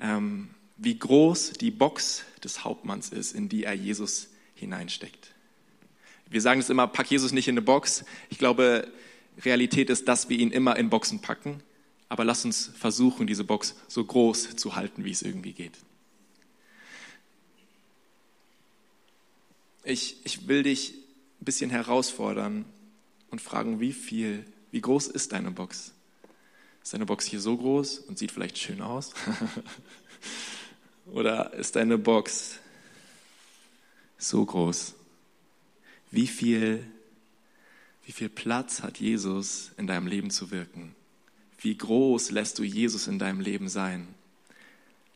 [0.00, 5.32] ähm, wie groß die Box des Hauptmanns ist, in die er Jesus hineinsteckt.
[6.28, 8.04] Wir sagen es immer, pack Jesus nicht in eine Box.
[8.30, 8.90] Ich glaube,
[9.44, 11.62] Realität ist, dass wir ihn immer in Boxen packen
[12.08, 15.76] aber lass uns versuchen, diese Box so groß zu halten, wie es irgendwie geht.
[19.82, 20.94] Ich, ich will dich
[21.40, 22.64] ein bisschen herausfordern
[23.30, 25.92] und fragen, wie viel, wie groß ist deine Box?
[26.86, 29.12] Ist deine Box hier so groß und sieht vielleicht schön aus?
[31.06, 32.60] Oder ist deine Box
[34.18, 34.94] so groß?
[36.12, 36.86] Wie viel,
[38.04, 40.94] wie viel Platz hat Jesus in deinem Leben zu wirken?
[41.58, 44.06] Wie groß lässt du Jesus in deinem Leben sein?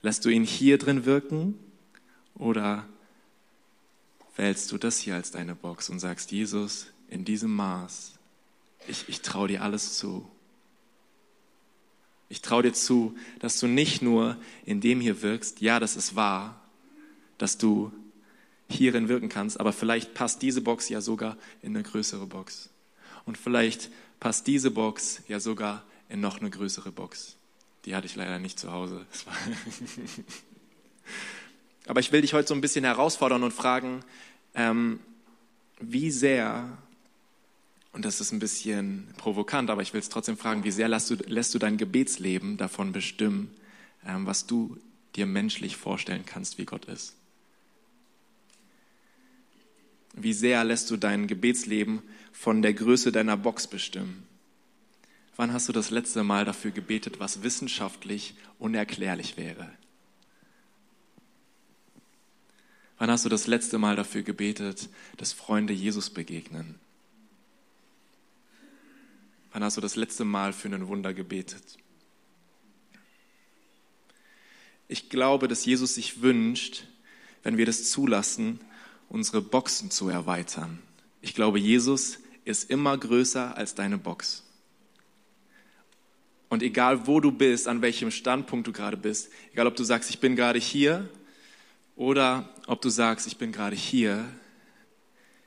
[0.03, 1.57] Lässt du ihn hier drin wirken
[2.35, 2.85] oder
[4.35, 8.15] wählst du das hier als deine Box und sagst, Jesus, in diesem Maß,
[8.89, 10.29] ich, ich traue dir alles zu.
[12.31, 16.15] Ich traue dir zu, dass du nicht nur in dem hier wirkst, ja, das ist
[16.15, 16.63] wahr,
[17.39, 17.93] dass du
[18.69, 22.71] hierin wirken kannst, aber vielleicht passt diese Box ja sogar in eine größere Box.
[23.27, 23.91] Und vielleicht
[24.21, 27.37] passt diese Box ja sogar in noch eine größere Box.
[27.85, 29.05] Die hatte ich leider nicht zu Hause.
[31.87, 34.05] Aber ich will dich heute so ein bisschen herausfordern und fragen,
[34.55, 35.01] ähm,
[35.81, 36.79] wie sehr,
[37.93, 41.11] und das ist ein bisschen provokant, aber ich will es trotzdem fragen, wie sehr lässt
[41.11, 43.51] du, lässt du dein Gebetsleben davon bestimmen,
[44.07, 44.79] ähm, was du
[45.17, 47.17] dir menschlich vorstellen kannst, wie Gott ist?
[50.15, 54.27] Wie sehr lässt du dein Gebetsleben von der Größe deiner Box bestimmen?
[55.37, 59.71] Wann hast du das letzte Mal dafür gebetet, was wissenschaftlich unerklärlich wäre?
[62.99, 66.79] Wann hast du das letzte Mal dafür gebetet, dass Freunde Jesus begegnen?
[69.53, 71.79] Wann hast du das letzte Mal für ein Wunder gebetet?
[74.89, 76.85] Ich glaube, dass Jesus sich wünscht,
[77.43, 78.61] wenn wir das zulassen,
[79.09, 80.79] unsere Boxen zu erweitern.
[81.21, 84.45] Ich glaube, Jesus ist immer größer als deine Box.
[86.49, 90.11] Und egal wo du bist, an welchem Standpunkt du gerade bist, egal ob du sagst,
[90.11, 91.09] ich bin gerade hier
[91.95, 94.29] oder ob du sagst, ich bin gerade hier,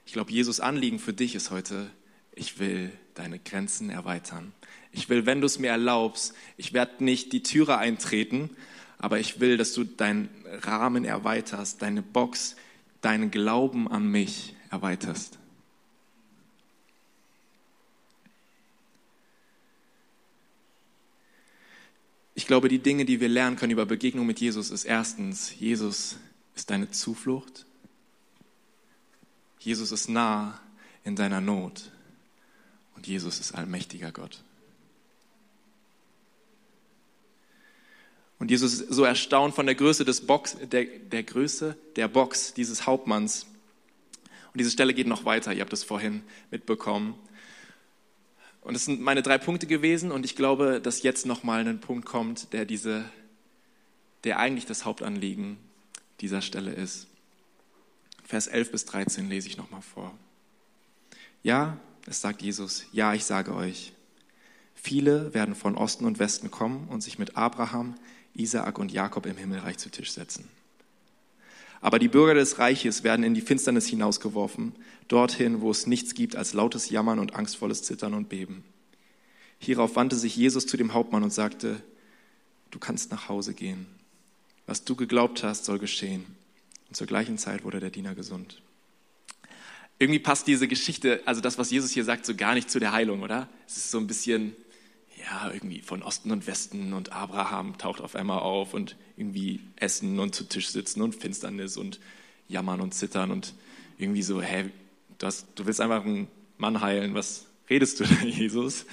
[0.05, 1.89] ich glaube, Jesus Anliegen für dich ist heute,
[2.35, 4.53] ich will deine Grenzen erweitern.
[4.91, 8.49] Ich will, wenn du es mir erlaubst, ich werde nicht die Türe eintreten,
[8.97, 10.29] aber ich will, dass du deinen
[10.61, 12.55] Rahmen erweiterst, deine Box,
[13.01, 15.39] deinen Glauben an mich erweiterst.
[22.35, 26.17] Ich glaube, die Dinge, die wir lernen können über Begegnung mit Jesus, ist erstens, Jesus
[26.55, 27.65] ist deine Zuflucht.
[29.59, 30.59] Jesus ist nah
[31.03, 31.92] in deiner Not.
[33.03, 34.39] Und Jesus ist allmächtiger Gott.
[38.39, 42.53] Und Jesus ist so erstaunt von der Größe des Box, der, der Größe der Box
[42.53, 43.45] dieses Hauptmanns.
[44.53, 45.51] Und diese Stelle geht noch weiter.
[45.51, 47.15] Ihr habt es vorhin mitbekommen.
[48.61, 52.05] Und das sind meine drei Punkte gewesen und ich glaube, dass jetzt nochmal ein Punkt
[52.05, 53.03] kommt, der diese,
[54.23, 55.57] der eigentlich das Hauptanliegen
[56.21, 57.07] dieser Stelle ist.
[58.23, 60.17] Vers 11 bis 13 lese ich nochmal vor.
[61.43, 63.93] Ja, es sagt Jesus, ja, ich sage euch,
[64.75, 67.95] viele werden von Osten und Westen kommen und sich mit Abraham,
[68.33, 70.47] Isaak und Jakob im Himmelreich zu Tisch setzen.
[71.83, 74.73] Aber die Bürger des Reiches werden in die Finsternis hinausgeworfen,
[75.09, 78.63] dorthin, wo es nichts gibt als lautes Jammern und angstvolles Zittern und Beben.
[79.59, 81.81] Hierauf wandte sich Jesus zu dem Hauptmann und sagte,
[82.71, 83.85] du kannst nach Hause gehen.
[84.65, 86.25] Was du geglaubt hast, soll geschehen.
[86.87, 88.62] Und zur gleichen Zeit wurde der Diener gesund.
[90.03, 92.91] Irgendwie passt diese Geschichte, also das, was Jesus hier sagt, so gar nicht zu der
[92.91, 93.47] Heilung, oder?
[93.65, 94.53] Es ist so ein bisschen,
[95.17, 100.19] ja, irgendwie von Osten und Westen und Abraham taucht auf einmal auf und irgendwie essen
[100.19, 102.01] und zu Tisch sitzen und Finsternis und
[102.49, 103.53] jammern und zittern und
[103.97, 104.71] irgendwie so, hä,
[105.19, 108.85] du, hast, du willst einfach einen Mann heilen, was redest du da, Jesus?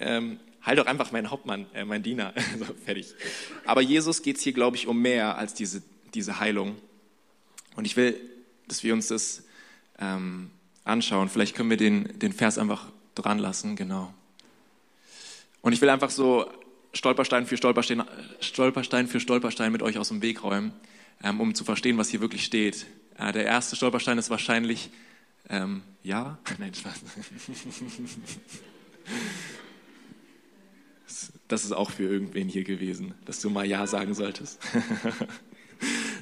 [0.00, 2.34] Ähm, heil doch einfach meinen Hauptmann, äh, mein Diener.
[2.58, 3.14] so, fertig.
[3.64, 6.74] Aber Jesus geht es hier, glaube ich, um mehr als diese, diese Heilung.
[7.76, 8.18] Und ich will,
[8.66, 9.44] dass wir uns das
[10.00, 10.50] ähm,
[10.84, 11.28] anschauen.
[11.28, 14.12] Vielleicht können wir den, den Vers einfach dran lassen, genau.
[15.60, 16.50] Und ich will einfach so
[16.92, 18.04] Stolperstein für Stolperstein,
[18.40, 20.72] Stolperstein für Stolperstein mit euch aus dem Weg räumen,
[21.22, 22.86] ähm, um zu verstehen, was hier wirklich steht.
[23.18, 24.90] Äh, der erste Stolperstein ist wahrscheinlich
[25.48, 27.02] ähm, ja, nein, Spaß.
[31.48, 34.60] Das ist auch für irgendwen hier gewesen, dass du mal Ja sagen solltest.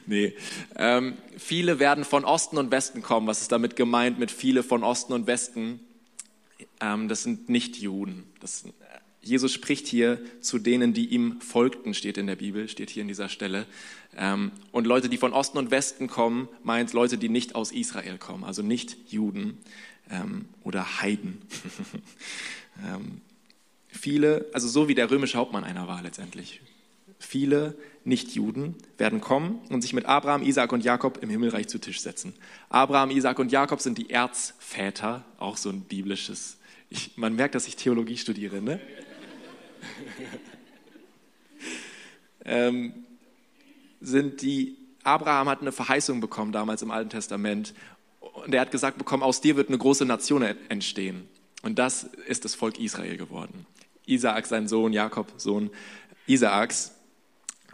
[0.07, 0.35] nee.
[0.77, 3.27] Ähm, viele werden von Osten und Westen kommen.
[3.27, 5.81] Was ist damit gemeint mit viele von Osten und Westen?
[6.81, 8.25] Ähm, das sind nicht Juden.
[8.41, 8.65] Das,
[9.21, 13.09] Jesus spricht hier zu denen, die ihm folgten, steht in der Bibel, steht hier in
[13.09, 13.67] dieser Stelle.
[14.17, 18.19] Ähm, und Leute, die von Osten und Westen kommen, meint Leute, die nicht aus Israel
[18.19, 19.59] kommen, also nicht Juden
[20.11, 21.43] ähm, oder Heiden.
[22.85, 23.21] ähm,
[23.97, 26.61] Viele, also so wie der römische Hauptmann einer war letztendlich.
[27.19, 32.01] Viele Nichtjuden werden kommen und sich mit Abraham, Isaac und Jakob im Himmelreich zu Tisch
[32.01, 32.35] setzen.
[32.69, 36.59] Abraham, Isaac und Jakob sind die Erzväter, auch so ein biblisches.
[36.89, 38.81] Ich, man merkt, dass ich Theologie studiere, ne?
[42.45, 42.93] ähm,
[44.01, 44.77] sind die
[45.07, 47.75] Abraham hat eine Verheißung bekommen damals im Alten Testament
[48.21, 51.29] und er hat gesagt bekommen, aus dir wird eine große Nation entstehen.
[51.63, 53.67] Und das ist das Volk Israel geworden.
[54.05, 55.71] Isaak sein Sohn, Jakob Sohn
[56.27, 56.93] Isaaks.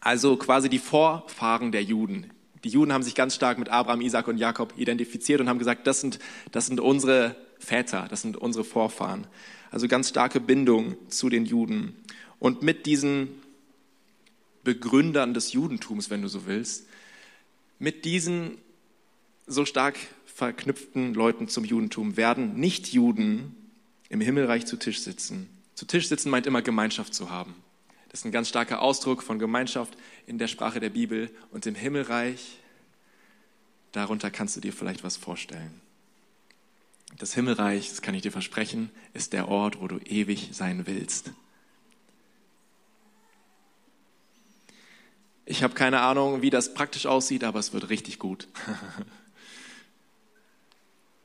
[0.03, 2.31] Also quasi die Vorfahren der Juden.
[2.65, 5.87] Die Juden haben sich ganz stark mit Abraham, Isaak und Jakob identifiziert und haben gesagt,
[5.87, 6.19] das sind,
[6.51, 9.27] das sind unsere Väter, das sind unsere Vorfahren.
[9.71, 11.97] Also ganz starke Bindung zu den Juden.
[12.39, 13.29] Und mit diesen
[14.65, 16.87] Begründern des Judentums, wenn du so willst,
[17.79, 18.59] mit diesen
[19.47, 23.57] so stark verknüpften Leuten zum Judentum werden Nicht-Juden
[24.09, 25.49] im Himmelreich zu Tisch sitzen
[25.83, 27.57] zu Tisch sitzen meint immer Gemeinschaft zu haben.
[28.13, 29.97] Das ist ein ganz starker Ausdruck von Gemeinschaft
[30.27, 31.31] in der Sprache der Bibel.
[31.51, 32.59] Und im Himmelreich,
[33.93, 35.81] darunter kannst du dir vielleicht was vorstellen.
[37.19, 41.33] Das Himmelreich, das kann ich dir versprechen, ist der Ort, wo du ewig sein willst.
[45.47, 48.47] Ich habe keine Ahnung, wie das praktisch aussieht, aber es wird richtig gut.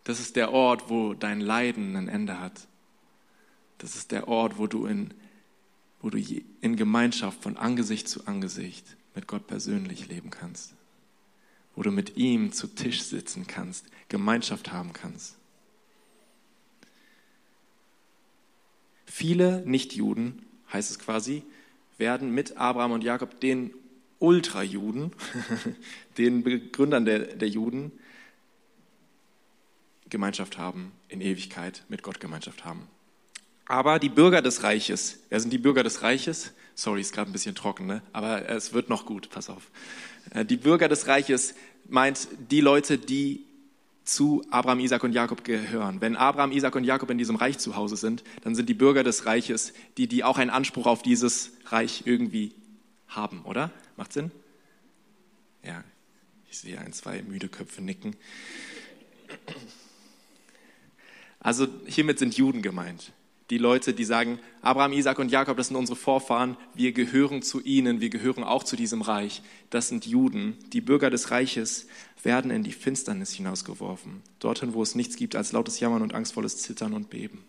[0.03, 2.65] Das ist der Ort, wo dein Leiden ein Ende hat.
[3.77, 5.13] Das ist der Ort, wo du in,
[6.01, 10.73] wo du in Gemeinschaft von Angesicht zu Angesicht mit Gott persönlich leben kannst.
[11.75, 15.37] Wo du mit ihm zu Tisch sitzen kannst, Gemeinschaft haben kannst.
[19.05, 21.43] Viele Nichtjuden, heißt es quasi,
[21.97, 23.73] werden mit Abraham und Jakob, den
[24.19, 25.11] Ultrajuden,
[26.17, 27.91] den Begründern der, der Juden,
[30.09, 32.87] Gemeinschaft haben, in Ewigkeit mit Gott Gemeinschaft haben.
[33.67, 36.53] Aber die Bürger des Reiches, wer sind die Bürger des Reiches?
[36.73, 38.01] Sorry, ist gerade ein bisschen trocken, ne?
[38.13, 39.69] aber es wird noch gut, pass auf.
[40.31, 41.53] Äh, die Bürger des Reiches
[41.89, 43.45] meint die Leute, die
[44.05, 45.99] zu Abraham, Isaac und Jakob gehören.
[45.99, 49.03] Wenn Abraham, Isaac und Jakob in diesem Reich zu Hause sind, dann sind die Bürger
[49.03, 52.53] des Reiches die, die auch einen Anspruch auf dieses Reich irgendwie
[53.09, 53.71] haben, oder?
[53.97, 54.31] Macht Sinn?
[55.63, 55.83] Ja,
[56.49, 58.15] ich sehe ein, zwei müde Köpfe nicken.
[61.39, 63.11] Also hiermit sind Juden gemeint.
[63.49, 67.61] Die Leute, die sagen, Abraham, Isaac und Jakob, das sind unsere Vorfahren, wir gehören zu
[67.61, 69.41] ihnen, wir gehören auch zu diesem Reich.
[69.69, 70.57] Das sind Juden.
[70.73, 71.87] Die Bürger des Reiches
[72.23, 76.57] werden in die Finsternis hinausgeworfen, dorthin, wo es nichts gibt als lautes Jammern und angstvolles
[76.57, 77.45] Zittern und Beben.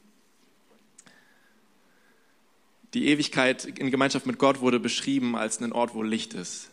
[2.94, 6.70] Die Ewigkeit in Gemeinschaft mit Gott wurde beschrieben als einen Ort, wo Licht ist,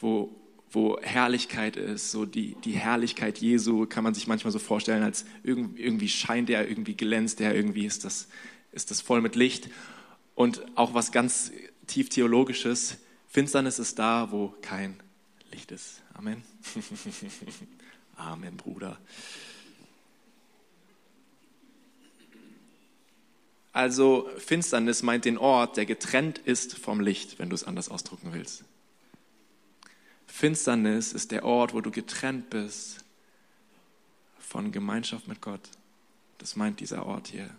[0.00, 0.34] wo
[0.72, 5.24] wo Herrlichkeit ist, so die, die Herrlichkeit Jesu kann man sich manchmal so vorstellen, als
[5.42, 8.28] irgendwie, scheint er, irgendwie glänzt er, irgendwie ist das,
[8.72, 9.68] ist das voll mit Licht.
[10.34, 11.52] Und auch was ganz
[11.86, 12.98] tief theologisches,
[13.28, 14.98] Finsternis ist da, wo kein
[15.50, 16.02] Licht ist.
[16.14, 16.42] Amen.
[18.16, 18.98] Amen, Bruder.
[23.72, 28.32] Also Finsternis meint den Ort, der getrennt ist vom Licht, wenn du es anders ausdrücken
[28.32, 28.64] willst.
[30.32, 33.04] Finsternis ist der Ort, wo du getrennt bist
[34.38, 35.60] von Gemeinschaft mit Gott.
[36.38, 37.50] Das meint dieser Ort hier.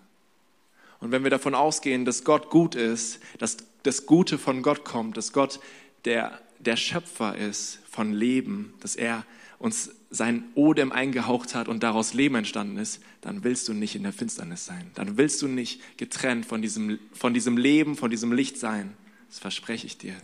[0.99, 5.17] Und wenn wir davon ausgehen, dass Gott gut ist, dass das Gute von Gott kommt,
[5.17, 5.59] dass Gott
[6.05, 9.23] der, der Schöpfer ist von Leben, dass er
[9.59, 14.03] uns sein Odem eingehaucht hat und daraus Leben entstanden ist, dann willst du nicht in
[14.03, 14.89] der Finsternis sein.
[14.95, 18.97] Dann willst du nicht getrennt von diesem, von diesem Leben, von diesem Licht sein.
[19.29, 20.15] Das verspreche ich dir.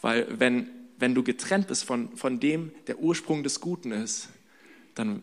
[0.00, 4.28] Weil wenn, wenn du getrennt bist von, von dem, der Ursprung des Guten ist,
[4.94, 5.22] dann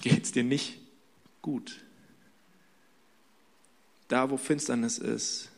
[0.00, 0.78] geht es dir nicht
[1.42, 1.84] gut.
[4.08, 5.50] Da, wo Finsternis ist,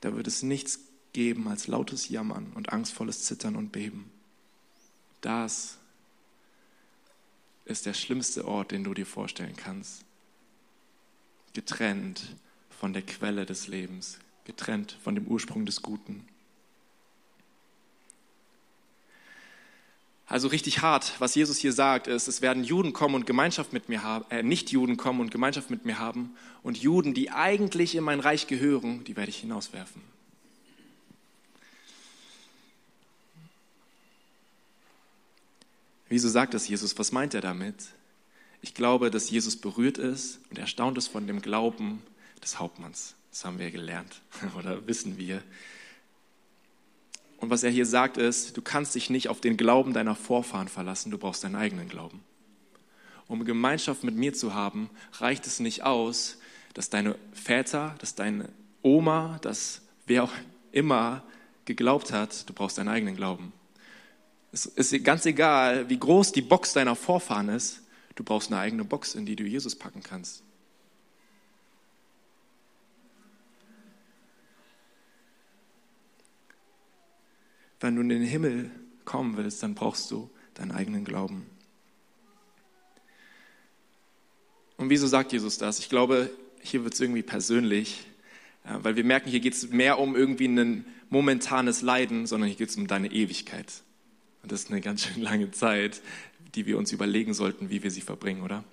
[0.00, 0.80] da wird es nichts
[1.12, 4.10] geben als lautes Jammern und angstvolles Zittern und Beben.
[5.20, 5.78] Das
[7.64, 10.04] ist der schlimmste Ort, den du dir vorstellen kannst.
[11.52, 12.36] Getrennt
[12.70, 14.18] von der Quelle des Lebens,
[14.50, 16.26] getrennt von dem Ursprung des Guten.
[20.26, 23.88] Also richtig hart, was Jesus hier sagt, ist, es werden Juden kommen und Gemeinschaft mit
[23.88, 27.94] mir haben, äh, nicht Juden kommen und Gemeinschaft mit mir haben und Juden, die eigentlich
[27.94, 30.02] in mein Reich gehören, die werde ich hinauswerfen.
[36.08, 36.98] Wieso sagt das Jesus?
[36.98, 37.76] Was meint er damit?
[38.62, 42.02] Ich glaube, dass Jesus berührt ist und erstaunt ist von dem Glauben
[42.42, 43.14] des Hauptmanns.
[43.30, 44.20] Das haben wir gelernt
[44.58, 45.42] oder wissen wir.
[47.38, 50.68] Und was er hier sagt ist, du kannst dich nicht auf den Glauben deiner Vorfahren
[50.68, 52.22] verlassen, du brauchst deinen eigenen Glauben.
[53.28, 56.38] Um Gemeinschaft mit mir zu haben, reicht es nicht aus,
[56.74, 58.48] dass deine Väter, dass deine
[58.82, 60.32] Oma, dass wer auch
[60.72, 61.22] immer
[61.64, 63.52] geglaubt hat, du brauchst deinen eigenen Glauben.
[64.52, 67.82] Es ist ganz egal, wie groß die Box deiner Vorfahren ist,
[68.16, 70.42] du brauchst eine eigene Box, in die du Jesus packen kannst.
[77.80, 78.70] Wenn du in den Himmel
[79.04, 81.46] kommen willst, dann brauchst du deinen eigenen Glauben.
[84.76, 85.78] Und wieso sagt Jesus das?
[85.78, 86.30] Ich glaube,
[86.62, 88.06] hier wird es irgendwie persönlich,
[88.64, 92.70] weil wir merken, hier geht es mehr um irgendwie ein momentanes Leiden, sondern hier geht
[92.70, 93.82] es um deine Ewigkeit.
[94.42, 96.00] Und das ist eine ganz schön lange Zeit,
[96.54, 98.64] die wir uns überlegen sollten, wie wir sie verbringen, oder?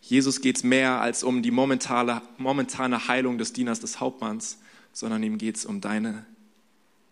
[0.00, 4.58] Jesus geht es mehr als um die momentane, momentane Heilung des Dieners des Hauptmanns,
[4.94, 6.24] sondern ihm geht es um deine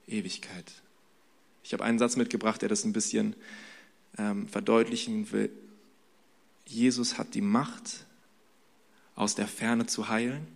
[0.07, 0.73] Ewigkeit.
[1.63, 3.37] Ich habe einen Satz mitgebracht, der das ein bisschen
[4.17, 5.51] ähm, verdeutlichen will.
[6.65, 8.07] Jesus hat die Macht,
[9.17, 10.47] aus der Ferne zu heilen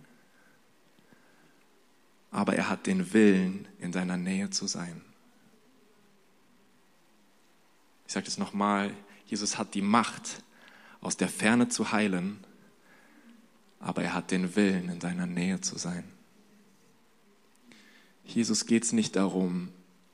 [2.31, 5.01] aber er hat den Willen, in deiner Nähe zu sein.
[8.05, 8.93] Ich sage das nochmal,
[9.25, 10.43] Jesus hat die Macht,
[11.01, 12.37] aus der Ferne zu heilen,
[13.79, 16.03] aber er hat den Willen, in deiner Nähe zu sein.
[18.27, 19.69] Jesus geht es nicht darum,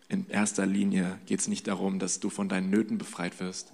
[0.07, 3.73] in erster Linie geht es nicht darum, dass du von deinen Nöten befreit wirst,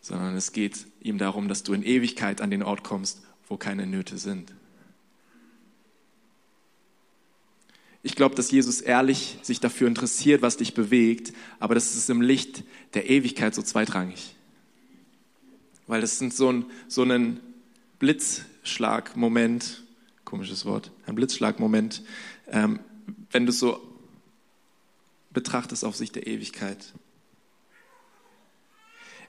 [0.00, 3.86] sondern es geht ihm darum, dass du in Ewigkeit an den Ort kommst, wo keine
[3.86, 4.54] Nöte sind.
[8.02, 12.22] Ich glaube, dass Jesus ehrlich sich dafür interessiert, was dich bewegt, aber das ist im
[12.22, 12.64] Licht
[12.94, 14.34] der Ewigkeit so zweitrangig.
[15.86, 17.40] Weil das sind so ein, so ein
[17.98, 19.82] Blitzschlagmoment,
[20.24, 22.02] komisches Wort, ein Blitzschlagmoment,
[22.50, 22.78] ähm,
[23.30, 23.80] wenn du es so
[25.30, 26.92] betrachtest auf Sicht der Ewigkeit.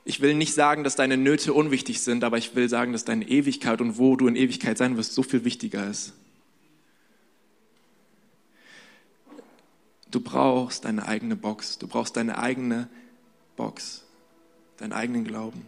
[0.05, 3.27] Ich will nicht sagen, dass deine Nöte unwichtig sind, aber ich will sagen, dass deine
[3.27, 6.13] Ewigkeit und wo du in Ewigkeit sein wirst, so viel wichtiger ist.
[10.09, 11.77] Du brauchst deine eigene Box.
[11.77, 12.89] Du brauchst deine eigene
[13.55, 14.03] Box,
[14.77, 15.65] deinen eigenen Glauben.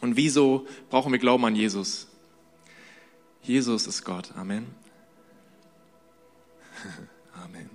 [0.00, 2.06] Und wieso brauchen wir Glauben an Jesus?
[3.42, 4.32] Jesus ist Gott.
[4.36, 4.66] Amen.
[7.44, 7.70] Amen.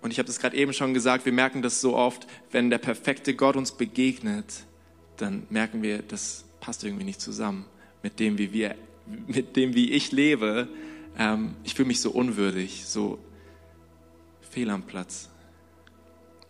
[0.00, 2.78] Und ich habe das gerade eben schon gesagt, wir merken das so oft, wenn der
[2.78, 4.64] perfekte Gott uns begegnet,
[5.16, 7.66] dann merken wir, das passt irgendwie nicht zusammen
[8.02, 8.76] mit dem, wie wir,
[9.26, 10.68] mit dem, wie ich lebe,
[11.18, 13.18] ähm, ich fühle mich so unwürdig, so
[14.40, 15.30] fehl am Platz.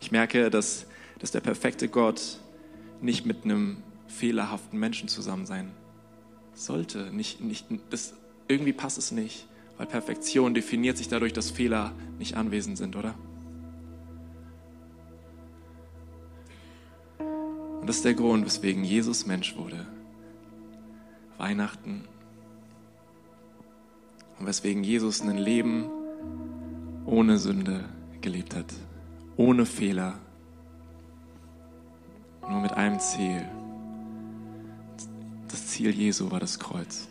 [0.00, 0.86] Ich merke, dass,
[1.18, 2.38] dass der perfekte Gott
[3.00, 5.72] nicht mit einem fehlerhaften Menschen zusammen sein
[6.54, 7.10] sollte.
[7.12, 8.14] Nicht, nicht, das,
[8.48, 9.46] irgendwie passt es nicht,
[9.76, 13.14] weil Perfektion definiert sich dadurch, dass Fehler nicht anwesend sind, oder?
[17.80, 19.86] Und das ist der Grund, weswegen Jesus Mensch wurde.
[21.38, 22.04] Weihnachten
[24.38, 25.86] und weswegen Jesus ein Leben
[27.04, 27.84] ohne Sünde
[28.20, 28.72] gelebt hat,
[29.36, 30.18] ohne Fehler,
[32.48, 33.44] nur mit einem Ziel.
[35.48, 37.08] Das Ziel Jesu war das Kreuz.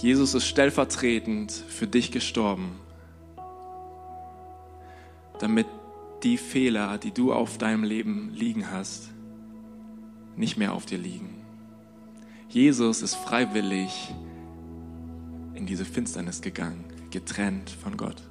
[0.00, 2.78] Jesus ist stellvertretend für dich gestorben,
[5.40, 5.66] damit
[6.22, 9.10] die Fehler, die du auf deinem Leben liegen hast,
[10.36, 11.42] nicht mehr auf dir liegen.
[12.48, 14.14] Jesus ist freiwillig
[15.54, 18.22] in diese Finsternis gegangen, getrennt von Gott.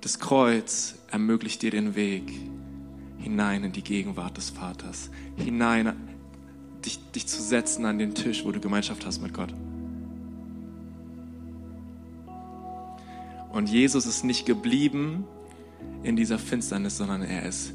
[0.00, 2.32] Das Kreuz ermöglicht dir den Weg
[3.22, 5.92] hinein in die Gegenwart des Vaters, hinein,
[6.84, 9.52] dich, dich zu setzen an den Tisch, wo du Gemeinschaft hast mit Gott.
[13.52, 15.24] Und Jesus ist nicht geblieben
[16.02, 17.74] in dieser Finsternis, sondern er ist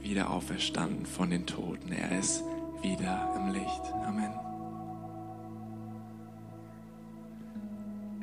[0.00, 1.92] wieder auferstanden von den Toten.
[1.92, 2.42] Er ist
[2.82, 3.82] wieder im Licht.
[4.04, 4.30] Amen.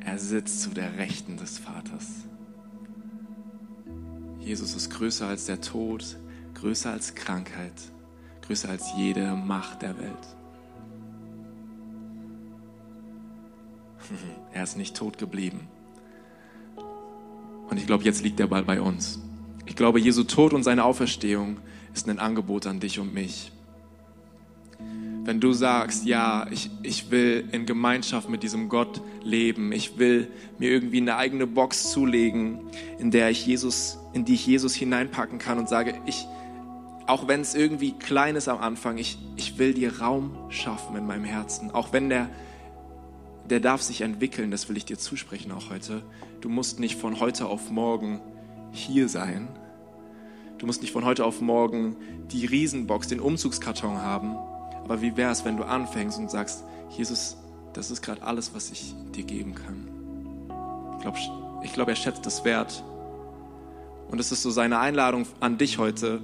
[0.00, 2.08] Er sitzt zu der Rechten des Vaters.
[4.40, 6.18] Jesus ist größer als der Tod,
[6.54, 7.72] größer als Krankheit,
[8.46, 10.36] größer als jede Macht der Welt.
[14.52, 15.66] Er ist nicht tot geblieben.
[17.68, 19.18] Und ich glaube, jetzt liegt der Ball bei uns.
[19.66, 21.56] Ich glaube, Jesu Tod und seine Auferstehung
[21.92, 23.50] ist ein Angebot an dich und mich.
[25.24, 30.28] Wenn du sagst, ja, ich, ich will in Gemeinschaft mit diesem Gott leben, ich will
[30.58, 32.60] mir irgendwie eine eigene Box zulegen,
[32.98, 36.26] in der ich Jesus, in die ich Jesus hineinpacken kann und sage, ich,
[37.06, 41.06] auch wenn es irgendwie klein ist am Anfang, ich, ich will dir Raum schaffen in
[41.06, 41.70] meinem Herzen.
[41.70, 42.30] Auch wenn der,
[43.48, 46.02] der darf sich entwickeln, das will ich dir zusprechen auch heute.
[46.40, 48.20] Du musst nicht von heute auf morgen
[48.72, 49.48] hier sein.
[50.58, 51.96] Du musst nicht von heute auf morgen
[52.30, 54.34] die Riesenbox, den Umzugskarton haben.
[54.82, 56.64] Aber wie wäre es, wenn du anfängst und sagst,
[56.96, 57.36] Jesus,
[57.74, 59.88] das ist gerade alles, was ich dir geben kann.
[60.96, 61.18] Ich glaube,
[61.62, 62.82] ich glaub, er schätzt das wert.
[64.10, 66.20] Und es ist so seine Einladung an dich heute,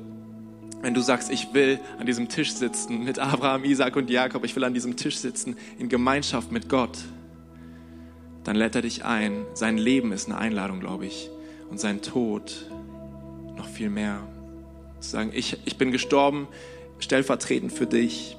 [0.82, 4.56] wenn du sagst, ich will an diesem Tisch sitzen mit Abraham, Isaac und Jakob, ich
[4.56, 6.98] will an diesem Tisch sitzen in Gemeinschaft mit Gott,
[8.44, 9.44] dann lädt er dich ein.
[9.54, 11.30] Sein Leben ist eine Einladung, glaube ich,
[11.70, 12.70] und sein Tod
[13.56, 14.26] noch viel mehr.
[15.00, 16.48] Zu sagen, ich, ich bin gestorben,
[16.98, 18.36] stellvertretend für dich,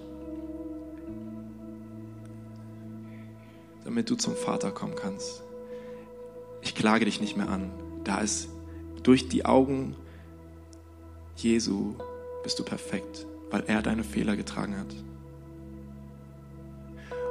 [3.84, 5.44] damit du zum Vater kommen kannst.
[6.62, 7.72] Ich klage dich nicht mehr an.
[8.04, 8.50] Da ist
[9.04, 9.96] durch die Augen
[11.36, 11.96] Jesu
[12.44, 14.94] bist du perfekt, weil er deine Fehler getragen hat.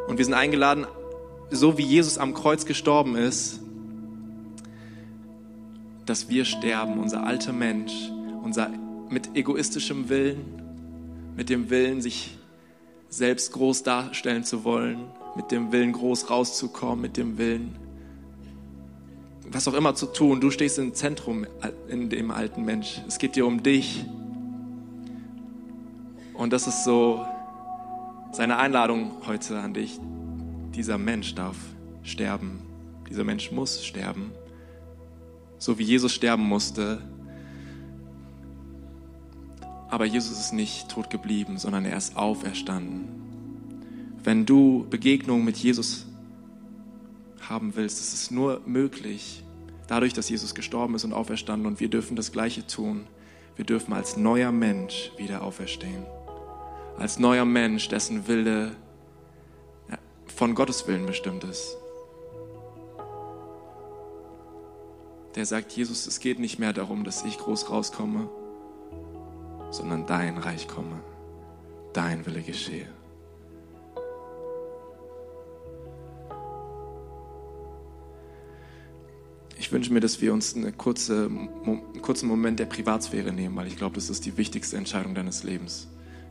[0.09, 0.87] Und wir sind eingeladen,
[1.51, 3.61] so wie Jesus am Kreuz gestorben ist,
[6.07, 8.11] dass wir sterben, unser alter Mensch,
[8.43, 8.71] unser
[9.09, 10.63] mit egoistischem Willen,
[11.37, 12.37] mit dem Willen, sich
[13.09, 14.99] selbst groß darstellen zu wollen,
[15.37, 17.77] mit dem Willen, groß rauszukommen, mit dem Willen,
[19.51, 20.41] was auch immer zu tun.
[20.41, 21.47] Du stehst im Zentrum
[21.89, 23.01] in dem alten Mensch.
[23.09, 24.05] Es geht dir um dich.
[26.41, 27.26] Und das ist so
[28.32, 30.01] seine Einladung heute an dich.
[30.74, 31.59] Dieser Mensch darf
[32.03, 32.62] sterben.
[33.11, 34.32] Dieser Mensch muss sterben.
[35.59, 37.03] So wie Jesus sterben musste.
[39.91, 43.11] Aber Jesus ist nicht tot geblieben, sondern er ist auferstanden.
[44.24, 46.07] Wenn du Begegnung mit Jesus
[47.51, 49.45] haben willst, ist es nur möglich,
[49.88, 51.66] dadurch, dass Jesus gestorben ist und auferstanden.
[51.66, 53.07] Und wir dürfen das Gleiche tun.
[53.57, 56.07] Wir dürfen als neuer Mensch wieder auferstehen
[56.99, 58.72] als neuer Mensch, dessen Wille
[60.26, 61.76] von Gottes Willen bestimmt ist.
[65.34, 68.28] Der sagt, Jesus, es geht nicht mehr darum, dass ich groß rauskomme,
[69.70, 71.01] sondern dein Reich komme,
[71.93, 72.88] dein Wille geschehe.
[79.59, 83.68] Ich wünsche mir, dass wir uns eine kurze, einen kurzen Moment der Privatsphäre nehmen, weil
[83.68, 85.86] ich glaube, das ist die wichtigste Entscheidung deines Lebens.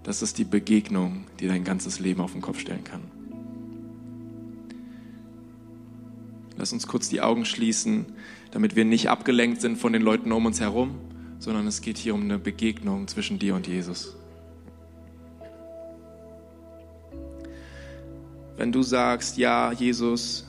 [0.09, 3.03] Das ist die Begegnung, die dein ganzes Leben auf den Kopf stellen kann.
[6.57, 8.07] Lass uns kurz die Augen schließen,
[8.49, 10.99] damit wir nicht abgelenkt sind von den Leuten um uns herum,
[11.37, 14.15] sondern es geht hier um eine Begegnung zwischen dir und Jesus.
[18.57, 20.47] Wenn du sagst, ja, Jesus,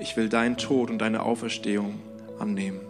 [0.00, 2.00] ich will deinen Tod und deine Auferstehung
[2.40, 2.80] annehmen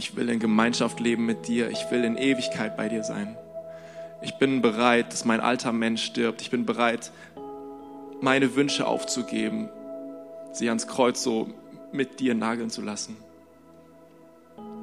[0.00, 1.68] Ich will in Gemeinschaft leben mit dir.
[1.68, 3.36] Ich will in Ewigkeit bei dir sein.
[4.22, 6.40] Ich bin bereit, dass mein alter Mensch stirbt.
[6.40, 7.12] Ich bin bereit,
[8.22, 9.68] meine Wünsche aufzugeben,
[10.52, 11.50] sie ans Kreuz so
[11.92, 13.14] mit dir nageln zu lassen.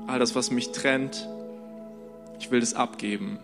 [0.06, 1.28] All das, was mich trennt,
[2.38, 3.40] Ich will das abgeben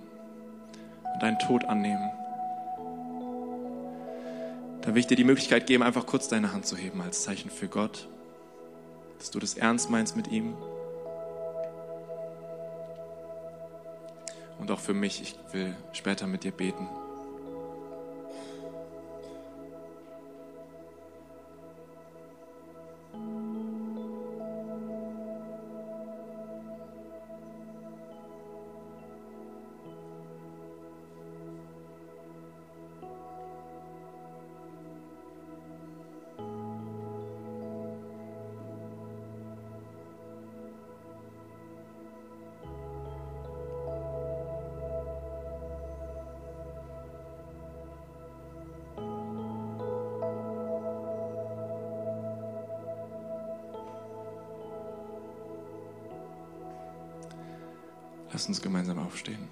[1.11, 2.07] und deinen Tod annehmen.
[4.83, 7.49] Da will ich dir die Möglichkeit geben, einfach kurz deine Hand zu heben als Zeichen
[7.49, 8.07] für Gott,
[9.17, 10.53] dass du das ernst meinst mit ihm.
[14.59, 16.87] Und auch für mich, ich will später mit dir beten.
[58.43, 59.47] Lass uns gemeinsam aufstehen.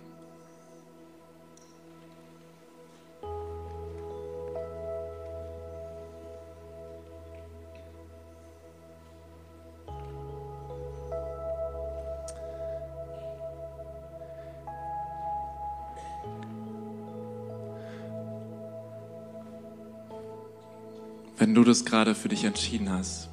[21.37, 23.29] Wenn du das gerade für dich entschieden hast,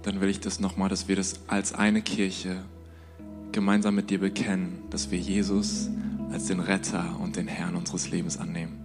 [0.00, 2.64] dann will ich das nochmal, dass wir das als eine Kirche
[3.54, 5.88] gemeinsam mit dir bekennen, dass wir Jesus
[6.32, 8.80] als den Retter und den Herrn unseres Lebens annehmen.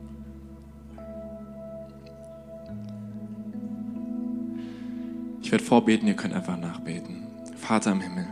[5.41, 7.27] Ich werde vorbeten, ihr könnt einfach nachbeten.
[7.57, 8.27] Vater im Himmel,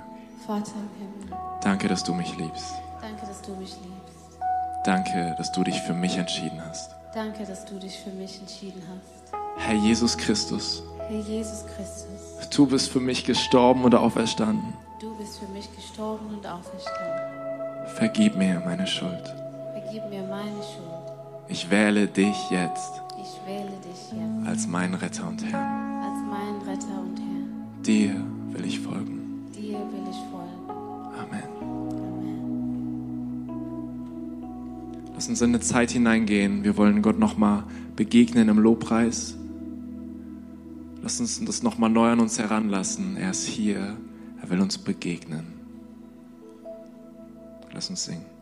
[0.45, 2.73] Vater im Himmel, danke, dass du mich liebst.
[3.01, 4.39] danke, dass du mich liebst.
[4.85, 6.91] Danke, dass du dich für mich entschieden hast.
[7.13, 9.33] Danke, dass du dich für mich entschieden hast.
[9.57, 14.73] Herr Jesus Christus, Herr Jesus Christus, du bist für mich gestorben und auferstanden.
[15.27, 17.87] Du bist für mich gestorben und auferstanden.
[17.95, 19.33] Vergib mir meine Schuld.
[19.73, 20.87] Vergib mir meine Schuld.
[21.49, 26.03] Ich wähle dich jetzt Ich wähle dich jetzt als meinen Retter und Herrn.
[26.03, 27.83] als meinen Retter und Herrn.
[27.85, 28.15] Dir
[28.51, 29.45] will ich folgen.
[29.53, 30.69] Dir will ich folgen.
[31.17, 31.43] Amen.
[31.61, 32.67] Amen.
[35.13, 36.63] Lass uns in eine Zeit hineingehen.
[36.63, 37.63] Wir wollen Gott nochmal
[37.95, 39.35] begegnen im Lobpreis.
[41.01, 43.17] Lass uns das nochmal neu an uns heranlassen.
[43.17, 43.97] Er ist hier.
[44.47, 45.45] Er will uns begegnen.
[47.73, 48.36] Lass uns singen.